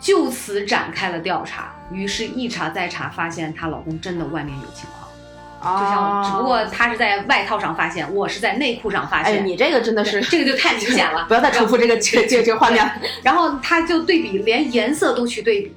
[0.00, 1.74] 就此展开了调查。
[1.92, 4.99] 于是，一查再查，发现她老公真的外面有情况。
[5.62, 9.46] 就像，只不过他是在外套上发现，我是在内裤上发现哎，现。
[9.46, 12.90] 你这个真的是，这个就太明显了 不要再重复这个这这个这画面
[13.22, 15.76] 然后他就对比，连颜色都去对比。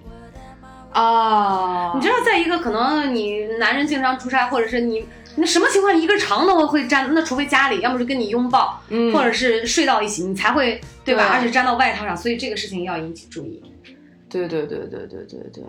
[0.94, 5.06] 哦你知道，在一个可能你男人经常出差，或者是你
[5.36, 7.14] 那什么情况，一根长头发会粘？
[7.14, 11.30] 那除非家里，要么是跟你拥抱，嗯或者是睡到一起，你才会对吧？
[11.30, 13.62] 对而且粘到外套上，所以这个事情要引起注意。
[14.30, 15.64] 对对对对对对对，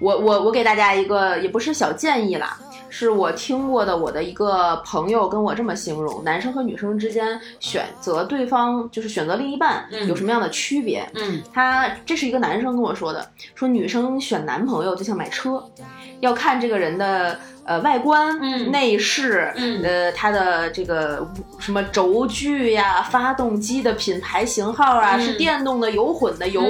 [0.00, 2.58] 我我我给大家一个也不是小建议啦，
[2.90, 11.08] 是我听过的，我的一个朋友跟我这么形容，男生和女生之间选择对方就是选择另一半嗯有什么样的区别？
[11.14, 15.62] 嗯他这是一个男生跟我说的，说女生选男朋友就像买车，
[16.20, 21.24] 要看这个人的呃外观、嗯内饰，嗯呃它的这个
[21.60, 26.62] 什么轴距呀、发动机的品牌型号啊，嗯是电动的、油混的、油、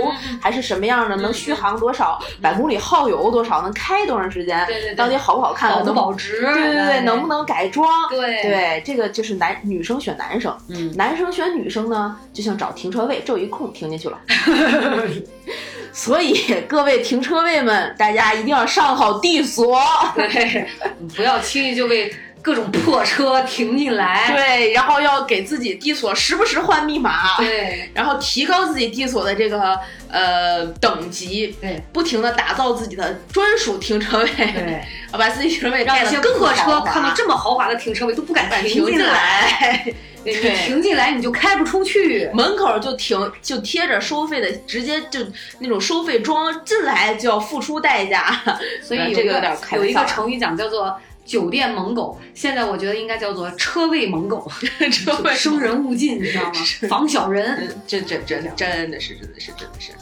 [0.43, 6.43] 还是什么样的，能续航多少，百公里耗油多少，能开多长时间，对对对到底好不好看，保不能保值？
[6.43, 7.39] 对对对，能不能？
[7.39, 7.89] 能改装？
[8.11, 14.19] 对对，这个就是男女生选男生，嗯，男生选女生呢，就像找停车位，这有一空停进去了。
[15.93, 19.81] 所以各位停车位们，大家一定要上好地锁。
[20.17, 20.67] 对，
[21.15, 24.33] 不要轻易就被各种破车停进来。
[24.35, 27.91] 对，然后要给自己地锁时不时换密码，对。
[27.93, 29.79] 然后提高自己地锁的这个
[30.09, 31.83] 呃等级，对。
[31.93, 34.83] 不停的打造自己的专属停车位，对，
[35.13, 39.85] 把自己停车位让那些破车看到这么豪华的停车位都不敢敢停进来。
[40.29, 42.31] 你停进来你就开不出去。
[42.33, 45.21] 门口就停，就贴着收费的，直接就
[45.59, 48.43] 那种收费桩，进来就要付出代价。
[48.83, 50.99] 所以有这个有一个成语讲叫做。
[51.29, 54.51] 酒店猛狗，现在我觉得应该叫做车位猛狗，
[54.91, 56.53] 车位生人勿近，你知道吗？
[56.89, 59.93] 防小人嗯，这这这真的是真的是真的是，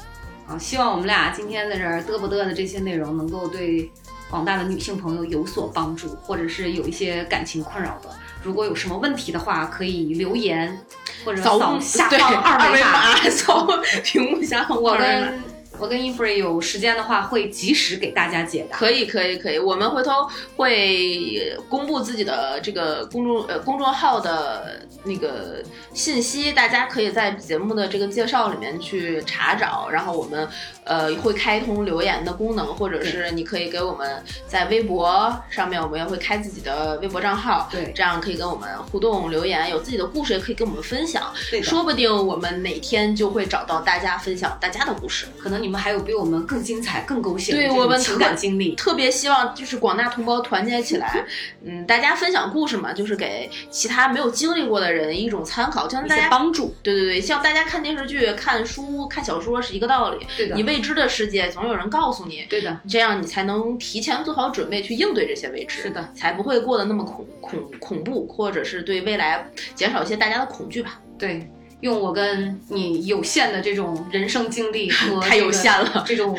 [0.47, 0.57] 啊！
[0.57, 3.91] 希望我们俩今天在这儿嘚啵嘚的这些内容，能够对
[4.31, 8.09] 广大的女性朋友有所帮助，或者是有一些感情困扰的，
[8.43, 10.81] 如果有什么问题的话，可以留言
[11.25, 13.67] 或者扫扫下方二维码，扫
[14.05, 15.27] 屏幕下方我二维码。
[15.27, 15.43] 跟
[15.79, 18.77] 我跟 Infree 有时间的话，会及时给大家解答。
[18.77, 25.63] 可以可以可以，我们回头会公布自己的这个公众呃公众号的那个
[25.93, 30.49] 信息，大家可以在节目的这个介绍里面去查找，然后我们
[30.85, 45.27] 呃会开通留言的功能，或者是你可以给我们在微博上面，我们也会开自己的微博账号，对这样可以跟我们互动留言，有自己的故事也可以跟我们分享，对说不定我们哪天就会找到大家分享大家的故事。
[45.39, 48.75] 可能你们还有比我们更精彩、更狗血的情感经历。
[48.75, 51.25] 特别希望就是广大同胞团结起来，
[51.65, 56.27] 嗯，大家分享故事嘛，就是给其他没有经历过的人一种参考，就像大家。
[56.29, 60.27] 帮助，对对对，像大家看电视剧、看书、看小说是一个道理。
[60.37, 65.83] 对的你未知的世界总有人告诉你，对的，这样你才能提前做好准备去应对这些未知。
[65.83, 71.01] 是的，才不会过得那么恐恐恐怖，或者是对未来减少一些大家的恐惧吧。
[71.17, 71.49] 对，
[71.81, 76.39] 用我跟你有限的这种人生经历和 太有限了这种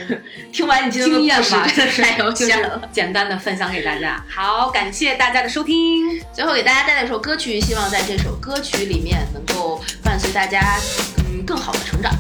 [0.52, 2.82] 听完你经验吧，真 的是太有就是限了。
[2.92, 4.24] 简单的分享给大家。
[4.30, 6.22] 好，感谢大家的收听。
[6.34, 10.80] 最后给大家带来一首歌曲，希望在这首歌曲里面能够伴随大家
[11.20, 12.12] 嗯更好的成长。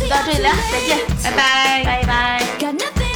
[0.00, 1.84] 就到这里了，再见，拜拜。
[1.84, 3.07] 拜拜。